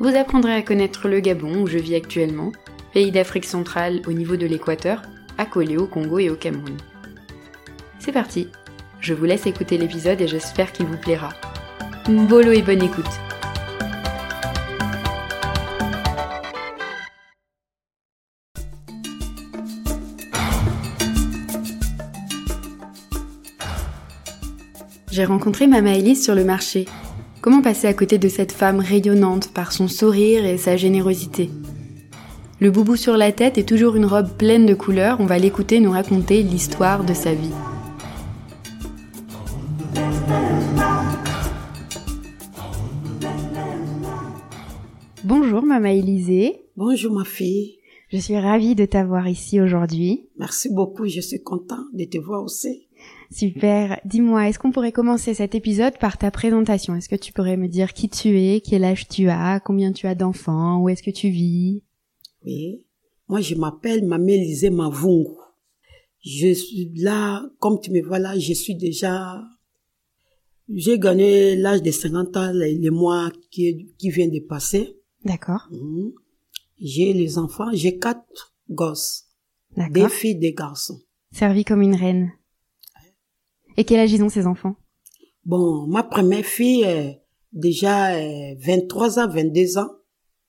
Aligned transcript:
Vous 0.00 0.16
apprendrez 0.16 0.54
à 0.54 0.62
connaître 0.62 1.08
le 1.08 1.20
Gabon 1.20 1.60
où 1.60 1.66
je 1.66 1.76
vis 1.76 1.94
actuellement, 1.94 2.52
pays 2.94 3.10
d'Afrique 3.10 3.44
centrale 3.44 4.00
au 4.06 4.12
niveau 4.12 4.36
de 4.36 4.46
l'équateur, 4.46 5.02
accolé 5.36 5.76
au 5.76 5.86
Congo 5.86 6.18
et 6.18 6.30
au 6.30 6.36
Cameroun. 6.36 6.78
C'est 7.98 8.10
parti, 8.10 8.48
je 9.00 9.12
vous 9.12 9.26
laisse 9.26 9.44
écouter 9.44 9.76
l'épisode 9.76 10.22
et 10.22 10.26
j'espère 10.26 10.72
qu'il 10.72 10.86
vous 10.86 10.96
plaira. 10.96 11.28
Bolo 12.08 12.50
et 12.50 12.62
bonne 12.62 12.82
écoute 12.82 13.04
J'ai 25.12 25.26
rencontré 25.26 25.66
Mama 25.66 25.92
Elise 25.92 26.24
sur 26.24 26.34
le 26.34 26.44
marché. 26.44 26.86
Comment 27.42 27.62
passer 27.62 27.86
à 27.86 27.94
côté 27.94 28.18
de 28.18 28.28
cette 28.28 28.52
femme 28.52 28.80
rayonnante 28.80 29.48
par 29.54 29.72
son 29.72 29.88
sourire 29.88 30.44
et 30.44 30.58
sa 30.58 30.76
générosité 30.76 31.48
Le 32.60 32.70
boubou 32.70 32.96
sur 32.96 33.16
la 33.16 33.32
tête 33.32 33.56
et 33.56 33.64
toujours 33.64 33.96
une 33.96 34.04
robe 34.04 34.36
pleine 34.36 34.66
de 34.66 34.74
couleurs, 34.74 35.20
on 35.20 35.24
va 35.24 35.38
l'écouter 35.38 35.80
nous 35.80 35.92
raconter 35.92 36.42
l'histoire 36.42 37.02
de 37.02 37.14
sa 37.14 37.32
vie. 37.32 37.54
Bonjour 45.24 45.62
Mama 45.62 45.92
Élisée. 45.92 46.66
Bonjour 46.76 47.14
ma 47.14 47.24
fille. 47.24 47.78
Je 48.10 48.18
suis 48.18 48.38
ravie 48.38 48.74
de 48.74 48.84
t'avoir 48.84 49.28
ici 49.28 49.62
aujourd'hui. 49.62 50.26
Merci 50.38 50.68
beaucoup, 50.68 51.06
je 51.06 51.20
suis 51.22 51.42
content 51.42 51.86
de 51.94 52.04
te 52.04 52.18
voir 52.18 52.42
aussi. 52.42 52.86
Super. 53.30 54.00
Dis-moi, 54.04 54.48
est-ce 54.48 54.58
qu'on 54.58 54.72
pourrait 54.72 54.92
commencer 54.92 55.34
cet 55.34 55.54
épisode 55.54 55.96
par 55.98 56.18
ta 56.18 56.30
présentation? 56.30 56.96
Est-ce 56.96 57.08
que 57.08 57.16
tu 57.16 57.32
pourrais 57.32 57.56
me 57.56 57.68
dire 57.68 57.92
qui 57.92 58.08
tu 58.08 58.40
es, 58.40 58.60
quel 58.60 58.84
âge 58.84 59.06
tu 59.08 59.28
as, 59.28 59.60
combien 59.60 59.92
tu 59.92 60.06
as 60.06 60.16
d'enfants, 60.16 60.80
où 60.80 60.88
est-ce 60.88 61.02
que 61.02 61.12
tu 61.12 61.28
vis? 61.28 61.82
Oui. 62.44 62.86
Moi, 63.28 63.40
je 63.40 63.54
m'appelle 63.54 64.04
Mamélisée 64.04 64.70
Mavungu. 64.70 65.36
Je 66.24 66.52
suis 66.52 66.90
là, 66.96 67.48
comme 67.60 67.80
tu 67.80 67.92
me 67.92 68.02
vois 68.02 68.18
là, 68.18 68.38
je 68.38 68.52
suis 68.52 68.74
déjà... 68.74 69.40
J'ai 70.72 70.98
gagné 70.98 71.56
l'âge 71.56 71.82
de 71.82 71.90
50 71.90 72.36
ans 72.36 72.52
les, 72.52 72.90
mois 72.90 73.30
qui, 73.50 73.92
qui 73.98 74.10
viennent 74.10 74.30
de 74.30 74.40
passer. 74.40 74.96
D'accord. 75.24 75.68
Mhm. 75.70 76.12
J'ai 76.80 77.12
les 77.12 77.38
enfants, 77.38 77.70
j'ai 77.72 77.98
quatre 77.98 78.54
gosses. 78.68 79.26
Des 79.76 80.08
filles, 80.08 80.36
des 80.36 80.52
garçons. 80.52 81.00
Servi 81.32 81.64
comme 81.64 81.82
une 81.82 81.94
reine. 81.94 82.32
Et 83.80 83.84
quel 83.84 83.98
âge 84.00 84.12
ils 84.12 84.22
ont 84.22 84.28
ces 84.28 84.46
enfants? 84.46 84.76
Bon, 85.46 85.86
ma 85.86 86.02
première 86.02 86.44
fille, 86.44 86.82
est 86.82 87.22
déjà 87.50 88.14
euh, 88.14 88.54
23 88.58 89.18
ans, 89.20 89.26
22 89.26 89.78
ans. 89.78 89.88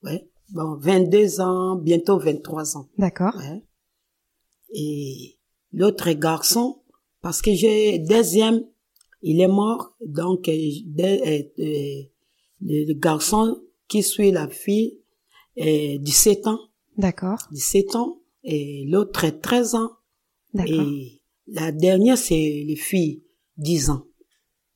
Ouais. 0.02 0.28
Bon, 0.50 0.76
22 0.78 1.40
ans, 1.40 1.76
bientôt 1.76 2.18
23 2.18 2.76
ans. 2.76 2.90
D'accord. 2.98 3.34
Ouais. 3.38 3.64
Et 4.74 5.38
l'autre 5.72 6.12
garçon, 6.12 6.82
parce 7.22 7.40
que 7.40 7.54
j'ai 7.54 7.98
deuxième, 8.00 8.66
il 9.22 9.40
est 9.40 9.48
mort, 9.48 9.96
donc 10.04 10.46
euh, 10.50 10.52
de- 10.84 11.02
euh, 11.02 11.42
euh, 11.58 12.02
le, 12.60 12.92
garçon 12.92 13.62
qui 13.88 14.02
suit 14.02 14.30
la 14.30 14.46
fille, 14.46 14.98
est 15.56 15.98
17 16.00 16.48
ans, 16.48 16.58
D'accord. 16.98 17.38
17 17.50 17.96
ans, 17.96 18.20
et 18.44 18.84
l'autre 18.90 19.24
est 19.24 19.40
13 19.40 19.74
ans, 19.76 19.90
D'accord. 20.52 20.82
et 20.82 21.21
la 21.52 21.70
dernière 21.72 22.18
c'est 22.18 22.64
les 22.66 22.76
filles, 22.76 23.22
10 23.58 23.90
ans, 23.90 24.04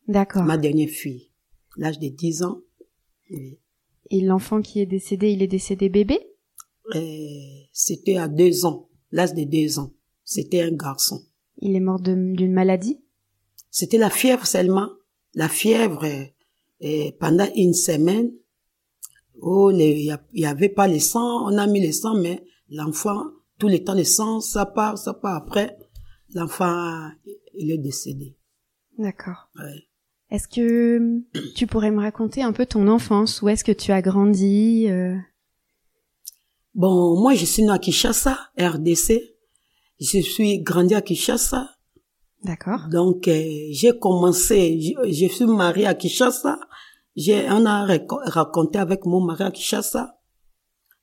D'accord. 0.08 0.44
ma 0.44 0.56
dernière 0.58 0.88
fille, 0.88 1.30
l'âge 1.76 1.98
de 1.98 2.08
10 2.08 2.42
ans. 2.42 2.60
Oui. 3.30 3.58
Et 4.10 4.20
l'enfant 4.20 4.62
qui 4.62 4.80
est 4.80 4.86
décédé, 4.86 5.30
il 5.32 5.42
est 5.42 5.48
décédé 5.48 5.88
bébé? 5.88 6.18
Et 6.94 7.64
C'était 7.72 8.16
à 8.18 8.28
deux 8.28 8.64
ans, 8.64 8.88
l'âge 9.10 9.34
de 9.34 9.42
deux 9.44 9.78
ans. 9.80 9.90
C'était 10.24 10.62
un 10.62 10.70
garçon. 10.72 11.20
Il 11.58 11.74
est 11.74 11.80
mort 11.80 12.00
d'une 12.00 12.52
maladie? 12.52 13.00
C'était 13.70 13.98
la 13.98 14.10
fièvre 14.10 14.46
seulement. 14.46 14.90
La 15.34 15.48
fièvre, 15.48 16.04
euh, 16.04 16.24
euh, 16.84 17.10
pendant 17.18 17.48
une 17.56 17.74
semaine, 17.74 18.30
oh, 19.40 19.70
il 19.72 20.04
y 20.04 20.10
a- 20.10 20.24
il 20.32 20.42
y 20.42 20.46
avait 20.46 20.68
pas 20.68 20.86
le 20.88 20.98
sang, 21.00 21.46
on 21.50 21.58
a 21.58 21.66
mis 21.66 21.84
le 21.84 21.92
sang, 21.92 22.14
mais 22.20 22.42
l'enfant, 22.70 23.24
tout 23.58 23.68
le 23.68 23.82
temps 23.82 23.94
le 23.94 24.04
sang, 24.04 24.40
ça 24.40 24.66
part, 24.66 24.96
ça 24.98 25.14
part 25.14 25.36
après. 25.36 25.76
L'enfant, 26.34 27.10
il 27.54 27.70
est 27.70 27.78
décédé. 27.78 28.36
D'accord. 28.98 29.48
Ouais. 29.58 29.84
Est-ce 30.30 30.48
que 30.48 31.22
tu 31.54 31.66
pourrais 31.66 31.90
me 31.92 32.00
raconter 32.00 32.42
un 32.42 32.52
peu 32.52 32.66
ton 32.66 32.88
enfance? 32.88 33.42
Où 33.42 33.48
est-ce 33.48 33.62
que 33.64 33.72
tu 33.72 33.92
as 33.92 34.02
grandi 34.02 34.86
euh? 34.88 35.16
Bon, 36.74 37.18
moi, 37.20 37.34
je 37.34 37.44
suis 37.44 37.62
né 37.62 37.70
à 37.70 37.78
Kinshasa, 37.78 38.36
RDC. 38.58 39.22
Je 40.00 40.20
suis 40.20 40.58
grandi 40.60 40.94
à 40.94 41.00
Kinshasa. 41.00 41.70
D'accord. 42.42 42.88
Donc, 42.90 43.28
euh, 43.28 43.42
j'ai 43.70 43.98
commencé, 43.98 44.78
je, 44.80 45.10
je 45.10 45.26
suis 45.32 45.46
mariée 45.46 45.86
à 45.86 45.94
Kinshasa. 45.94 46.58
J'ai, 47.14 47.48
on 47.50 47.64
a 47.64 47.86
raco- 47.86 48.20
raconté 48.28 48.78
avec 48.78 49.06
mon 49.06 49.20
mari 49.24 49.44
à 49.44 49.50
Kinshasa. 49.50 50.18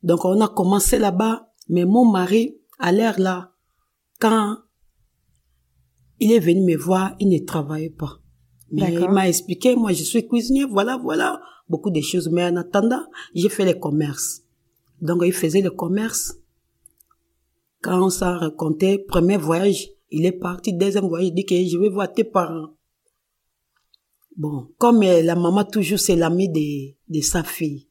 Donc, 0.03 0.25
on 0.25 0.39
a 0.41 0.47
commencé 0.47 0.99
là-bas. 0.99 1.49
Mais 1.69 1.85
mon 1.85 2.05
mari, 2.05 2.57
à 2.77 2.91
l'air 2.91 3.19
là, 3.19 3.51
quand 4.19 4.57
il 6.23 6.31
est 6.31 6.39
venu 6.39 6.61
me 6.61 6.77
voir, 6.77 7.15
il 7.19 7.29
ne 7.29 7.39
travaillait 7.39 7.89
pas. 7.89 8.19
Mais 8.71 8.93
il 8.93 9.09
m'a 9.09 9.27
expliqué, 9.27 9.75
moi, 9.75 9.91
je 9.91 10.03
suis 10.03 10.27
cuisinier, 10.27 10.63
voilà, 10.65 10.97
voilà, 10.97 11.41
beaucoup 11.67 11.91
de 11.91 12.01
choses. 12.01 12.29
Mais 12.29 12.45
en 12.45 12.55
attendant, 12.55 13.03
j'ai 13.35 13.49
fait 13.49 13.65
le 13.65 13.77
commerce. 13.77 14.41
Donc, 15.01 15.21
il 15.25 15.33
faisait 15.33 15.61
le 15.61 15.71
commerce. 15.71 16.35
Quand 17.81 18.01
on 18.01 18.09
s'est 18.09 18.25
raconté, 18.25 18.99
premier 18.99 19.37
voyage, 19.37 19.89
il 20.09 20.25
est 20.25 20.31
parti. 20.31 20.71
Deuxième 20.71 21.07
voyage, 21.07 21.29
il 21.29 21.35
dit 21.35 21.45
que 21.45 21.55
je 21.55 21.77
vais 21.77 21.89
voir 21.89 22.11
tes 22.11 22.23
parents. 22.23 22.69
Bon, 24.35 24.69
comme 24.77 25.03
euh, 25.03 25.21
la 25.21 25.35
maman 25.35 25.63
toujours 25.63 25.99
c'est 25.99 26.15
l'ami 26.15 26.49
de, 26.49 26.95
de 27.07 27.21
sa 27.21 27.43
fille, 27.43 27.87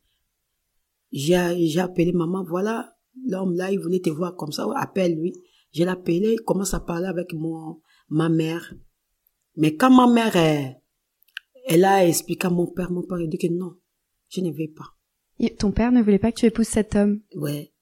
j'ai 1.12 1.78
appelé 1.78 2.10
maman, 2.12 2.42
voilà, 2.42 2.96
l'homme 3.28 3.54
là, 3.54 3.70
il 3.70 3.78
voulait 3.78 4.00
te 4.00 4.10
voir 4.10 4.34
comme 4.34 4.50
ça, 4.50 4.66
appelle-lui. 4.74 5.34
Je 5.72 5.84
l'ai 5.84 5.90
appelé, 5.90 6.34
il 6.38 6.40
commence 6.40 6.74
à 6.74 6.80
parler 6.80 7.06
avec 7.06 7.32
mon, 7.32 7.78
ma 8.12 8.28
mère. 8.28 8.74
Mais 9.56 9.76
quand 9.76 9.90
ma 9.90 10.06
mère, 10.06 10.36
euh, 10.36 10.70
elle 11.66 11.84
a 11.84 12.06
expliqué 12.06 12.46
à 12.46 12.50
mon 12.50 12.66
père, 12.66 12.90
mon 12.90 13.02
père, 13.02 13.20
il 13.20 13.28
dit 13.28 13.38
que 13.38 13.48
non, 13.48 13.74
je 14.28 14.40
ne 14.40 14.50
vais 14.50 14.68
pas. 14.68 14.94
Et 15.38 15.56
Ton 15.56 15.72
père 15.72 15.90
ne 15.90 16.02
voulait 16.02 16.18
pas 16.18 16.30
que 16.30 16.38
tu 16.38 16.46
épouses 16.46 16.68
cet 16.68 16.94
homme? 16.94 17.20
Ouais. 17.34 17.72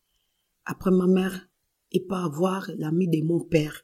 Après 0.65 0.91
ma 0.91 1.07
mère, 1.07 1.49
il 1.91 2.07
part 2.07 2.31
voir 2.31 2.71
l'ami 2.79 3.09
de 3.09 3.25
mon 3.27 3.41
père. 3.41 3.83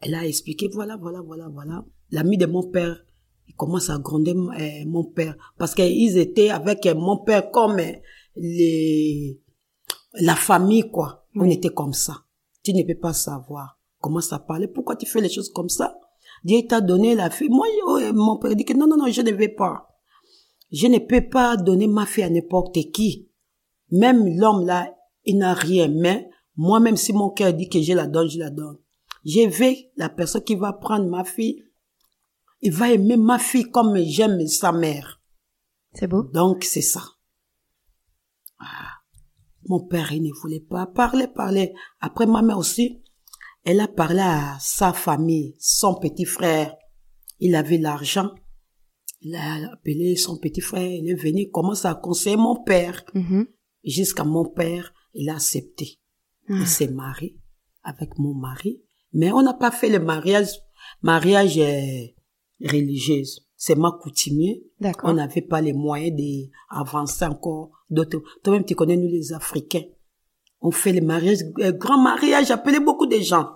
Elle 0.00 0.14
a 0.14 0.26
expliqué, 0.26 0.68
voilà, 0.72 0.96
voilà, 0.96 1.20
voilà, 1.22 1.48
voilà. 1.48 1.84
L'ami 2.10 2.36
de 2.36 2.46
mon 2.46 2.68
père, 2.70 3.04
il 3.46 3.54
commence 3.54 3.90
à 3.90 3.98
gronder 3.98 4.32
euh, 4.32 4.84
mon 4.86 5.04
père. 5.04 5.36
Parce 5.56 5.74
qu'ils 5.74 6.18
étaient 6.18 6.50
avec 6.50 6.84
euh, 6.86 6.94
mon 6.94 7.18
père 7.18 7.50
comme 7.50 7.78
euh, 7.78 7.92
les, 8.36 9.40
la 10.14 10.34
famille, 10.34 10.90
quoi. 10.90 11.26
On 11.36 11.44
était 11.44 11.70
comme 11.70 11.92
ça. 11.92 12.24
Tu 12.62 12.72
ne 12.72 12.82
peux 12.82 12.98
pas 12.98 13.12
savoir. 13.12 13.78
Commence 14.04 14.34
à 14.34 14.38
parler. 14.38 14.68
Pourquoi 14.68 14.96
tu 14.96 15.06
fais 15.06 15.22
les 15.22 15.30
choses 15.30 15.50
comme 15.50 15.70
ça? 15.70 15.98
Dieu 16.44 16.58
t'a 16.68 16.82
donné 16.82 17.14
la 17.14 17.30
fille. 17.30 17.48
Moi, 17.48 17.66
euh, 18.02 18.12
mon 18.12 18.36
père 18.36 18.54
dit 18.54 18.66
que 18.66 18.74
non, 18.74 18.86
non, 18.86 18.98
non, 18.98 19.10
je 19.10 19.22
ne 19.22 19.32
vais 19.32 19.48
pas. 19.48 19.88
Je 20.70 20.88
ne 20.88 20.98
peux 20.98 21.26
pas 21.26 21.56
donner 21.56 21.86
ma 21.86 22.04
fille 22.04 22.22
à 22.22 22.28
n'importe 22.28 22.76
qui. 22.92 23.30
Même 23.92 24.28
l'homme 24.36 24.66
là, 24.66 24.94
il 25.24 25.38
n'a 25.38 25.54
rien. 25.54 25.88
Mais 25.88 26.28
moi-même, 26.54 26.96
si 26.96 27.14
mon 27.14 27.30
cœur 27.30 27.54
dit 27.54 27.70
que 27.70 27.80
je 27.80 27.94
la 27.94 28.06
donne, 28.06 28.28
je 28.28 28.38
la 28.38 28.50
donne. 28.50 28.76
Je 29.24 29.48
vais, 29.48 29.90
la 29.96 30.10
personne 30.10 30.44
qui 30.44 30.54
va 30.54 30.74
prendre 30.74 31.08
ma 31.08 31.24
fille, 31.24 31.64
il 32.60 32.72
va 32.72 32.92
aimer 32.92 33.16
ma 33.16 33.38
fille 33.38 33.70
comme 33.70 33.96
j'aime 33.96 34.46
sa 34.46 34.70
mère. 34.70 35.22
C'est 35.94 36.08
beau 36.08 36.24
Donc, 36.24 36.62
c'est 36.64 36.82
ça. 36.82 37.04
Ah. 38.58 38.98
Mon 39.66 39.80
père, 39.80 40.12
il 40.12 40.24
ne 40.24 40.32
voulait 40.42 40.60
pas 40.60 40.84
parler, 40.84 41.26
parler. 41.26 41.72
Après, 42.00 42.26
ma 42.26 42.42
mère 42.42 42.58
aussi, 42.58 43.02
elle 43.64 43.80
a 43.80 43.88
parlé 43.88 44.20
à 44.20 44.56
sa 44.60 44.92
famille, 44.92 45.56
son 45.58 45.94
petit 45.94 46.26
frère. 46.26 46.74
Il 47.40 47.54
avait 47.54 47.78
l'argent. 47.78 48.30
Il 49.22 49.34
a 49.34 49.72
appelé 49.72 50.16
son 50.16 50.38
petit 50.38 50.60
frère, 50.60 50.90
il 50.90 51.08
est 51.08 51.14
venu, 51.14 51.50
commence 51.50 51.86
à 51.86 51.94
conseiller 51.94 52.36
mon 52.36 52.62
père. 52.62 53.02
Mhm. 53.14 53.46
Jusqu'à 53.82 54.24
mon 54.24 54.44
père, 54.44 54.92
il 55.14 55.30
a 55.30 55.36
accepté. 55.36 55.98
Ah. 56.48 56.54
Il 56.60 56.66
s'est 56.66 56.88
marié 56.88 57.38
avec 57.82 58.18
mon 58.18 58.34
mari. 58.34 58.82
Mais 59.12 59.32
on 59.32 59.42
n'a 59.42 59.54
pas 59.54 59.70
fait 59.70 59.88
le 59.88 59.98
mariage, 59.98 60.50
mariage 61.00 61.58
euh, 61.58 62.06
religieux. 62.60 63.22
C'est 63.56 63.76
ma 63.76 63.92
coutumier. 63.92 64.62
On 64.80 64.82
D'accord. 64.82 65.14
n'avait 65.14 65.40
pas 65.40 65.62
les 65.62 65.72
moyens 65.72 66.20
d'avancer 66.20 67.24
encore 67.24 67.70
d'autres. 67.88 68.20
Toi-même, 68.42 68.64
tu 68.64 68.74
connais, 68.74 68.96
nous, 68.96 69.08
les 69.08 69.32
Africains. 69.32 69.84
On 70.66 70.70
fait 70.70 70.92
le 70.92 71.02
mariage, 71.02 71.40
euh, 71.60 71.72
grand 71.72 71.98
mariage, 71.98 72.50
appelé 72.50 72.80
beaucoup 72.80 73.06
de 73.06 73.18
gens. 73.18 73.48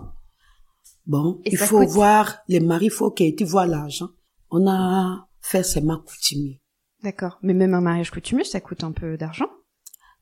Bon, 1.07 1.41
Et 1.43 1.53
il 1.53 1.57
faut 1.57 1.79
coûte? 1.79 1.89
voir, 1.89 2.37
les 2.47 2.59
maris, 2.59 2.85
il 2.85 2.91
faut 2.91 3.09
que 3.09 3.27
tu 3.35 3.43
vois 3.45 3.65
l'argent. 3.65 4.09
On 4.51 4.67
a 4.67 5.27
fait 5.41 5.63
seulement 5.63 5.97
coutumier. 5.97 6.61
D'accord. 7.03 7.39
Mais 7.41 7.53
même 7.55 7.73
un 7.73 7.81
mariage 7.81 8.11
coutumier, 8.11 8.43
ça 8.43 8.59
coûte 8.61 8.83
un 8.83 8.91
peu 8.91 9.17
d'argent. 9.17 9.47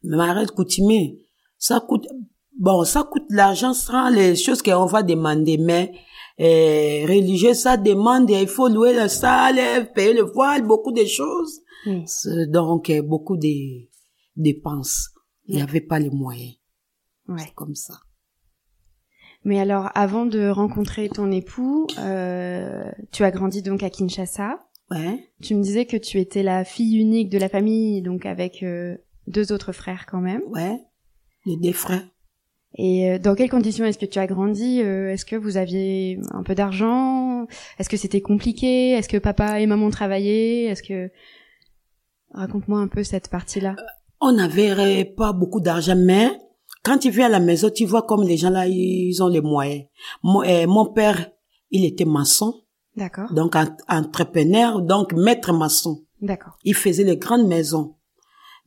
Le 0.01 0.15
mariage 0.15 0.47
coutumier, 0.51 1.19
ça 1.57 1.81
coûte, 1.81 2.07
bon, 2.57 2.85
ça 2.85 3.03
coûte 3.03 3.25
l'argent 3.31 3.73
sans 3.73 4.09
les 4.09 4.35
choses 4.37 4.61
qu'on 4.61 4.85
va 4.85 5.03
demander, 5.03 5.57
mais 5.57 5.91
euh, 6.39 7.05
religieux, 7.05 7.53
ça 7.53 7.75
demande, 7.75 8.29
il 8.29 8.47
faut 8.47 8.69
louer 8.69 8.93
la 8.93 9.09
salle, 9.09 9.91
payer 9.93 10.13
le 10.13 10.21
voile, 10.23 10.65
beaucoup 10.65 10.93
de 10.93 11.03
choses. 11.03 11.59
Donc, 12.49 12.89
euh, 12.89 13.01
beaucoup 13.01 13.35
de 13.37 13.87
dépenses. 14.37 15.09
Il 15.47 15.55
n'y 15.55 15.61
avait 15.61 15.81
pas 15.81 15.99
les 15.99 16.09
moyens. 16.11 16.53
Ouais. 17.27 17.39
C'est 17.39 17.53
comme 17.53 17.75
ça. 17.75 17.95
Mais 19.43 19.59
alors, 19.59 19.89
avant 19.95 20.25
de 20.25 20.49
rencontrer 20.49 21.09
ton 21.09 21.31
époux, 21.31 21.87
euh, 21.99 22.89
tu 23.11 23.23
as 23.23 23.31
grandi 23.31 23.61
donc 23.61 23.83
à 23.83 23.89
Kinshasa. 23.89 24.59
Ouais, 24.89 25.29
Tu 25.41 25.53
me 25.53 25.61
disais 25.61 25.85
que 25.85 25.97
tu 25.97 26.17
étais 26.19 26.43
la 26.43 26.63
fille 26.63 26.97
unique 26.97 27.29
de 27.29 27.37
la 27.37 27.49
famille, 27.49 28.01
donc 28.01 28.25
avec 28.25 28.63
euh, 28.63 28.95
deux 29.27 29.51
autres 29.51 29.73
frères 29.73 30.05
quand 30.05 30.21
même. 30.21 30.41
ouais. 30.51 30.79
Les 31.45 31.55
deux 31.57 31.71
frères. 31.73 32.03
Et 32.77 33.09
euh, 33.11 33.19
dans 33.19 33.33
quelles 33.35 33.49
conditions 33.49 33.85
est-ce 33.85 33.97
que 33.97 34.05
tu 34.05 34.19
as 34.19 34.27
grandi 34.27 34.81
Euh, 34.81 35.11
Est-ce 35.13 35.23
que 35.25 35.35
vous 35.37 35.55
aviez 35.55 36.19
un 36.31 36.43
peu 36.43 36.55
d'argent? 36.55 37.47
Est-ce 37.79 37.87
que 37.89 37.95
c'était 37.97 38.19
compliqué? 38.21 38.91
Est-ce 38.91 39.07
que 39.07 39.17
papa 39.17 39.61
et 39.61 39.65
maman 39.65 39.89
travaillaient? 39.89 40.63
Est-ce 40.65 40.83
que 40.83 41.09
raconte-moi 42.33 42.79
un 42.79 42.87
peu 42.87 43.03
cette 43.03 43.29
partie-là. 43.29 43.75
On 44.19 44.33
n'avait 44.33 45.05
pas 45.05 45.31
beaucoup 45.33 45.61
d'argent, 45.61 45.95
mais 45.95 46.29
quand 46.87 46.97
tu 46.99 47.09
viens 47.09 47.25
à 47.27 47.29
la 47.29 47.39
maison, 47.39 47.69
tu 47.69 47.85
vois 47.85 48.03
comme 48.03 48.23
les 48.23 48.37
gens 48.37 48.49
là, 48.49 48.65
ils 48.67 49.21
ont 49.21 49.27
les 49.27 49.41
moyens. 49.41 49.83
Mon, 50.23 50.41
euh, 50.43 50.65
mon 50.67 50.85
père, 50.93 51.29
il 51.71 51.83
était 51.85 52.05
maçon, 52.05 52.53
D'accord. 52.95 53.31
donc 53.33 53.55
en- 53.55 53.75
entrepreneur, 53.89 54.81
donc 54.81 55.13
maître 55.13 55.51
maçon. 55.53 56.03
D'accord. 56.21 56.53
Il 56.63 56.73
faisait 56.75 57.03
les 57.03 57.17
grandes 57.17 57.47
maisons. 57.47 57.95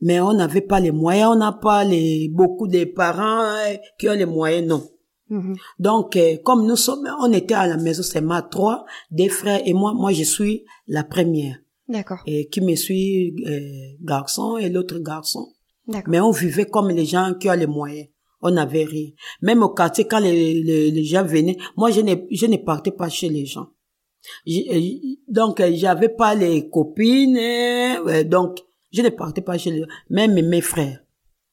Mais 0.03 0.19
on 0.19 0.33
n'avait 0.33 0.61
pas 0.61 0.79
les 0.79 0.91
moyens, 0.91 1.31
on 1.33 1.35
n'a 1.35 1.51
pas 1.51 1.83
les, 1.83 2.27
beaucoup 2.29 2.67
de 2.67 2.85
parents 2.85 3.41
euh, 3.43 3.75
qui 3.99 4.09
ont 4.09 4.13
les 4.13 4.25
moyens, 4.25 4.67
non. 4.67 4.83
Mhm. 5.29 5.55
Donc, 5.79 6.15
euh, 6.15 6.37
comme 6.43 6.65
nous 6.67 6.75
sommes, 6.75 7.07
on 7.21 7.31
était 7.33 7.53
à 7.53 7.67
la 7.67 7.77
maison, 7.77 8.03
c'est 8.03 8.21
ma 8.21 8.41
trois, 8.41 8.85
des 9.11 9.29
frères 9.29 9.61
et 9.65 9.73
moi, 9.73 9.93
moi 9.93 10.11
je 10.11 10.23
suis 10.23 10.65
la 10.87 11.03
première. 11.03 11.57
D'accord. 11.87 12.19
Et 12.25 12.47
qui 12.49 12.61
me 12.61 12.75
suit, 12.75 13.35
euh, 13.45 13.59
garçon 14.03 14.57
et 14.57 14.69
l'autre 14.69 14.97
garçon. 14.99 15.45
Mais 16.07 16.19
on 16.19 16.31
vivait 16.31 16.65
comme 16.65 16.89
les 16.89 17.05
gens 17.05 17.33
qui 17.39 17.49
ont 17.49 17.53
les 17.53 17.67
moyens. 17.67 18.07
On 18.41 18.51
n'avait 18.51 18.85
rien. 18.85 19.09
Même 19.41 19.61
au 19.63 19.69
quartier, 19.69 20.05
quand 20.05 20.19
les, 20.19 20.61
les, 20.63 20.89
les 20.91 21.03
gens 21.03 21.23
venaient, 21.23 21.57
moi, 21.77 21.91
je 21.91 22.01
ne, 22.01 22.15
je 22.31 22.45
ne 22.47 22.57
partais 22.57 22.91
pas 22.91 23.07
chez 23.09 23.29
les 23.29 23.45
gens. 23.45 23.67
J'- 24.45 24.67
euh, 24.71 25.15
donc, 25.27 25.59
euh, 25.59 25.71
j'avais 25.75 26.09
pas 26.09 26.33
les 26.35 26.69
copines, 26.69 27.35
ouais, 28.05 28.23
donc, 28.25 28.59
je 28.91 29.01
ne 29.01 29.09
partais 29.09 29.41
pas 29.41 29.57
chez 29.57 29.71
les 29.71 29.79
gens. 29.81 29.87
Même 30.09 30.33
mes 30.47 30.61
frères. 30.61 30.99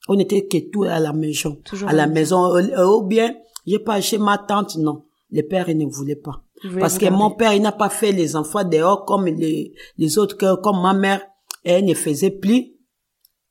On 0.07 0.17
était 0.17 0.47
que 0.47 0.57
tout 0.71 0.83
à 0.83 0.99
la 0.99 1.13
maison. 1.13 1.59
Toujours 1.63 1.89
à 1.89 1.93
la 1.93 2.07
maison. 2.07 2.55
euh, 2.55 2.87
Ou 2.97 3.03
bien, 3.03 3.35
j'ai 3.67 3.79
pas 3.79 4.01
chez 4.01 4.17
ma 4.17 4.37
tante, 4.39 4.75
non. 4.77 5.03
Le 5.31 5.43
père, 5.43 5.69
il 5.69 5.77
ne 5.77 5.85
voulait 5.85 6.15
pas. 6.15 6.41
Je 6.63 6.69
Parce 6.79 6.97
que 6.97 7.05
mon 7.11 7.29
père, 7.31 7.53
il 7.53 7.61
n'a 7.61 7.71
pas 7.71 7.89
fait 7.89 8.11
les 8.11 8.35
enfants 8.35 8.63
dehors 8.63 9.05
comme 9.05 9.27
les, 9.27 9.73
les 9.97 10.17
autres, 10.17 10.35
comme 10.55 10.81
ma 10.81 10.93
mère, 10.95 11.21
elle 11.63 11.85
ne 11.85 11.93
faisait 11.93 12.31
plus. 12.31 12.73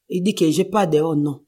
Il 0.09 0.23
dit 0.23 0.35
que 0.35 0.51
j'ai 0.51 0.65
pas 0.65 0.87
dehors, 0.87 1.17
non. 1.17 1.45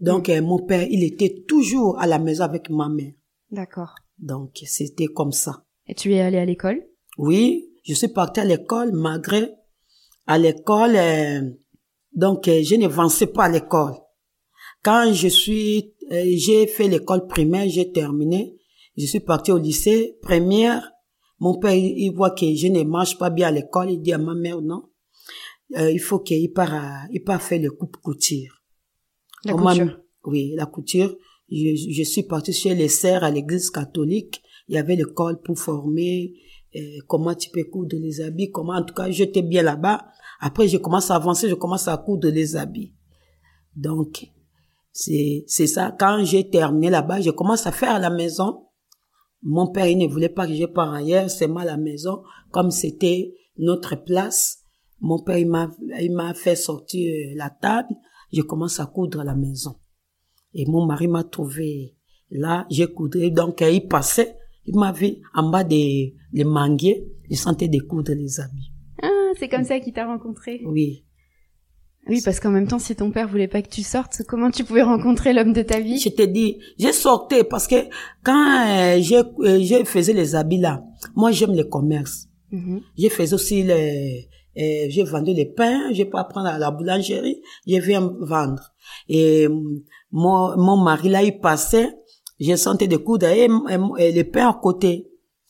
Donc, 0.00 0.28
Mm. 0.28 0.32
euh, 0.32 0.42
mon 0.42 0.58
père, 0.58 0.86
il 0.90 1.02
était 1.04 1.44
toujours 1.46 1.98
à 1.98 2.06
la 2.06 2.18
maison 2.18 2.44
avec 2.44 2.68
ma 2.70 2.88
mère. 2.88 3.12
D'accord. 3.50 3.94
Donc, 4.18 4.60
c'était 4.66 5.06
comme 5.06 5.32
ça. 5.32 5.64
Et 5.86 5.94
tu 5.94 6.12
es 6.14 6.20
allé 6.20 6.38
à 6.38 6.44
l'école? 6.44 6.82
Oui, 7.18 7.68
je 7.84 7.94
suis 7.94 8.08
partie 8.08 8.40
à 8.40 8.44
l'école, 8.44 8.92
malgré 8.92 9.50
à 10.26 10.38
l'école, 10.38 10.96
euh, 10.96 11.50
donc 12.12 12.46
euh, 12.48 12.62
je 12.62 12.76
n'avançais 12.76 13.26
pas 13.26 13.44
à 13.44 13.48
l'école. 13.48 13.94
Quand 14.82 15.12
je 15.12 15.28
suis, 15.28 15.94
euh, 16.10 16.24
j'ai 16.36 16.66
fait 16.66 16.88
l'école 16.88 17.26
primaire, 17.26 17.68
j'ai 17.68 17.90
terminé, 17.92 18.56
je 18.96 19.06
suis 19.06 19.20
partie 19.20 19.52
au 19.52 19.58
lycée 19.58 20.16
première. 20.22 20.88
Mon 21.40 21.58
père, 21.58 21.74
il 21.74 22.10
voit 22.10 22.30
que 22.30 22.46
je 22.54 22.68
ne 22.68 22.82
marche 22.84 23.18
pas 23.18 23.30
bien 23.30 23.48
à 23.48 23.50
l'école, 23.50 23.90
il 23.90 24.00
dit 24.00 24.12
à 24.12 24.18
ma 24.18 24.34
mère 24.34 24.60
non, 24.62 24.84
euh, 25.76 25.90
il 25.90 26.00
faut 26.00 26.20
qu'il 26.20 26.52
part, 26.52 26.74
à, 26.74 27.06
il 27.12 27.22
part 27.22 27.42
faire 27.42 27.60
le 27.60 27.70
coupe 27.70 27.96
couture. 27.98 28.62
La 29.44 29.54
On 29.54 29.58
couture. 29.58 30.00
Oui, 30.24 30.52
la 30.54 30.66
couture. 30.66 31.16
Je, 31.50 31.90
je 31.90 32.02
suis 32.02 32.22
partie 32.22 32.52
chez 32.52 32.74
les 32.74 32.88
sœurs 32.88 33.24
à 33.24 33.30
l'église 33.30 33.70
catholique. 33.70 34.42
Il 34.68 34.76
y 34.76 34.78
avait 34.78 34.96
l'école 34.96 35.40
pour 35.42 35.58
former 35.58 36.34
euh, 36.74 36.80
comment 37.06 37.34
tu 37.34 37.50
peux 37.50 37.64
coudre 37.64 37.96
les 37.98 38.20
habits, 38.20 38.50
comment, 38.50 38.74
en 38.74 38.82
tout 38.82 38.94
cas, 38.94 39.10
j'étais 39.10 39.42
bien 39.42 39.62
là-bas. 39.62 40.06
Après, 40.40 40.68
je 40.68 40.78
commence 40.78 41.10
à 41.10 41.16
avancer, 41.16 41.48
je 41.48 41.54
commence 41.54 41.88
à 41.88 41.96
coudre 41.98 42.28
les 42.28 42.56
habits. 42.56 42.94
Donc, 43.76 44.26
c'est, 44.92 45.44
c'est 45.46 45.66
ça. 45.66 45.94
Quand 45.98 46.24
j'ai 46.24 46.48
terminé 46.48 46.90
là-bas, 46.90 47.20
je 47.20 47.30
commence 47.30 47.66
à 47.66 47.72
faire 47.72 47.90
à 47.90 47.98
la 47.98 48.10
maison. 48.10 48.66
Mon 49.42 49.66
père, 49.70 49.86
il 49.86 49.98
ne 49.98 50.06
voulait 50.06 50.28
pas 50.28 50.46
que 50.46 50.54
je 50.54 50.64
parte 50.64 50.94
ailleurs, 50.94 51.28
c'est 51.28 51.48
moi 51.48 51.62
à 51.62 51.66
la 51.66 51.76
maison. 51.76 52.22
Comme 52.50 52.70
c'était 52.70 53.34
notre 53.58 53.96
place, 53.96 54.61
mon 55.02 55.18
père, 55.18 55.36
il 55.36 55.48
m'a, 55.48 55.70
il 56.00 56.12
m'a 56.12 56.32
fait 56.32 56.56
sortir 56.56 57.12
euh, 57.12 57.34
la 57.36 57.50
table. 57.50 57.94
Je 58.32 58.40
commence 58.40 58.80
à 58.80 58.86
coudre 58.86 59.20
à 59.20 59.24
la 59.24 59.34
maison. 59.34 59.74
Et 60.54 60.64
mon 60.66 60.86
mari 60.86 61.08
m'a 61.08 61.24
trouvé 61.24 61.96
là, 62.30 62.66
j'ai 62.70 62.86
coudre. 62.86 63.28
Donc, 63.28 63.60
euh, 63.60 63.70
il 63.70 63.88
passait, 63.88 64.36
il 64.64 64.78
m'a 64.78 64.92
vu 64.92 65.16
en 65.34 65.50
bas 65.50 65.64
des, 65.64 66.14
des 66.32 66.44
manguiers, 66.44 67.04
il 67.28 67.36
sentait 67.36 67.68
des 67.68 67.80
coudre 67.80 68.12
les 68.12 68.40
habits. 68.40 68.72
Ah, 69.02 69.32
c'est 69.38 69.48
comme 69.48 69.64
ça 69.64 69.80
qu'il 69.80 69.92
t'a 69.92 70.06
rencontré. 70.06 70.62
Oui. 70.64 71.04
Oui, 72.08 72.20
parce 72.24 72.40
qu'en 72.40 72.50
même 72.50 72.66
temps, 72.66 72.80
si 72.80 72.96
ton 72.96 73.12
père 73.12 73.28
voulait 73.28 73.48
pas 73.48 73.62
que 73.62 73.68
tu 73.68 73.82
sortes, 73.82 74.22
comment 74.26 74.50
tu 74.50 74.64
pouvais 74.64 74.82
rencontrer 74.82 75.32
l'homme 75.32 75.52
de 75.52 75.62
ta 75.62 75.78
vie? 75.78 75.98
Je 75.98 76.08
te 76.08 76.22
dis, 76.22 76.58
j'ai 76.78 76.92
sorti 76.92 77.44
parce 77.48 77.68
que 77.68 77.76
quand 78.24 78.66
euh, 78.66 79.00
euh, 79.40 79.60
je 79.62 79.84
faisais 79.84 80.12
les 80.12 80.34
habits 80.34 80.58
là, 80.58 80.84
moi 81.14 81.30
j'aime 81.30 81.54
le 81.54 81.64
commerce. 81.64 82.28
Mhm. 82.50 82.82
Je 82.98 83.08
faisais 83.08 83.34
aussi 83.34 83.62
les, 83.62 84.28
euh, 84.58 84.86
j'ai 84.88 85.04
vendu 85.04 85.32
les 85.32 85.46
pains, 85.46 85.92
je 85.92 86.04
peux 86.04 86.18
apprendre 86.18 86.48
à 86.48 86.58
la 86.58 86.70
boulangerie, 86.70 87.42
je 87.66 87.76
viens 87.78 88.12
vendre. 88.20 88.62
Et 89.08 89.46
euh, 89.46 89.48
mon, 90.10 90.56
mon 90.56 90.76
mari 90.76 91.08
là, 91.08 91.22
il 91.22 91.38
passait, 91.38 91.88
je 92.40 92.54
sentais 92.56 92.88
des 92.88 92.98
coups 92.98 93.24
et, 93.24 93.46
et, 93.46 93.48
et 93.98 94.12
les 94.12 94.24
pains 94.24 94.48
à 94.48 94.58
côté. 94.60 95.08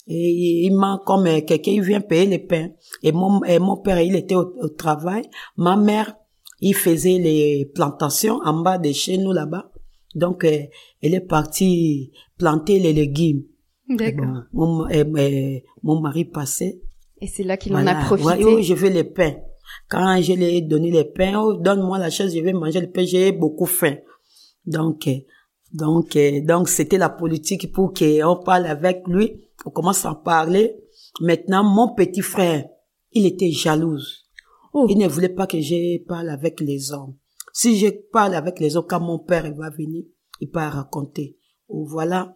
Et 0.09 0.67
il 0.67 0.75
m'a 0.75 1.01
comme 1.07 1.27
euh, 1.27 1.41
quelqu'un, 1.43 1.73
il 1.73 1.83
vient 1.83 2.01
payer 2.01 2.27
les 2.27 2.41
pains. 2.41 2.71
Et 3.03 3.13
mon, 3.13 3.43
et 3.45 3.59
mon 3.59 3.77
père, 3.77 4.01
il 4.01 4.17
était 4.17 4.35
au, 4.35 4.53
au 4.61 4.69
travail. 4.69 5.23
Ma 5.57 5.77
mère, 5.77 6.17
il 6.61 6.75
faisait 6.75 7.19
les 7.19 7.71
plantations 7.73 8.41
en 8.45 8.63
bas 8.63 8.79
de 8.79 8.91
chez 8.93 9.17
nous 9.17 9.33
là-bas. 9.33 9.71
Donc, 10.15 10.45
euh, 10.45 10.59
elle 11.01 11.15
est 11.15 11.21
partie 11.21 12.13
planter 12.37 12.79
les 12.79 12.93
légumes. 12.93 13.45
D'accord. 13.89 14.43
Bon, 14.53 14.87
mon, 14.87 15.61
mon 15.83 16.01
mari 16.01 16.25
passait. 16.25 16.81
Et 17.23 17.29
c'est 17.29 17.45
là 17.45 17.57
qu'il 17.57 17.71
Voilà. 17.71 17.93
en 17.93 18.01
a 18.03 18.05
profité. 18.05 18.45
Ouais, 18.45 18.63
je 18.63 18.75
veux 18.75 18.89
les 18.91 19.05
pains. 19.05 19.37
Quand 19.89 20.21
je 20.21 20.33
lui 20.33 20.45
ai 20.57 20.61
donné 20.61 20.91
les 20.91 21.05
pains, 21.05 21.41
oh, 21.41 21.55
donne-moi 21.55 21.97
la 21.99 22.11
chose, 22.11 22.35
je 22.35 22.41
vais 22.41 22.53
manger 22.53 22.81
le 22.81 22.91
pain, 22.91 23.05
j'ai 23.05 23.31
beaucoup 23.31 23.65
faim. 23.65 23.95
Donc, 24.67 25.07
euh, 25.07 25.15
donc, 25.73 26.17
euh, 26.17 26.41
donc, 26.45 26.69
c'était 26.69 26.99
la 26.99 27.09
politique 27.11 27.71
pour 27.73 27.93
qu'on 27.95 28.37
parle 28.45 28.67
avec 28.67 29.07
lui. 29.07 29.41
On 29.65 29.71
commence 29.71 30.05
à 30.05 30.11
en 30.11 30.15
parler. 30.17 30.75
Maintenant, 31.21 31.63
mon 31.63 31.95
petit 31.95 32.23
frère, 32.23 32.65
il 33.13 33.25
était 33.27 33.53
jalouse. 33.53 34.27
Oh. 34.73 34.87
Il 34.89 34.99
ne 34.99 35.07
voulait 35.07 35.29
pas 35.29 35.47
que 35.47 35.61
je 35.61 36.03
parle 36.05 36.29
avec 36.29 36.61
les 36.61 36.93
hommes. 36.93 37.15
Si 37.53 37.79
je 37.79 37.89
parle 38.13 38.35
avec 38.35 38.59
les 38.59 38.77
hommes, 38.77 38.87
quand 38.89 39.01
mon 39.01 39.21
père 39.21 39.47
il 39.47 39.55
va 39.55 39.71
venir, 39.71 40.03
il 40.41 40.51
va 40.53 40.71
raconter. 40.71 41.37
Oh, 41.69 41.87
voilà. 41.89 42.35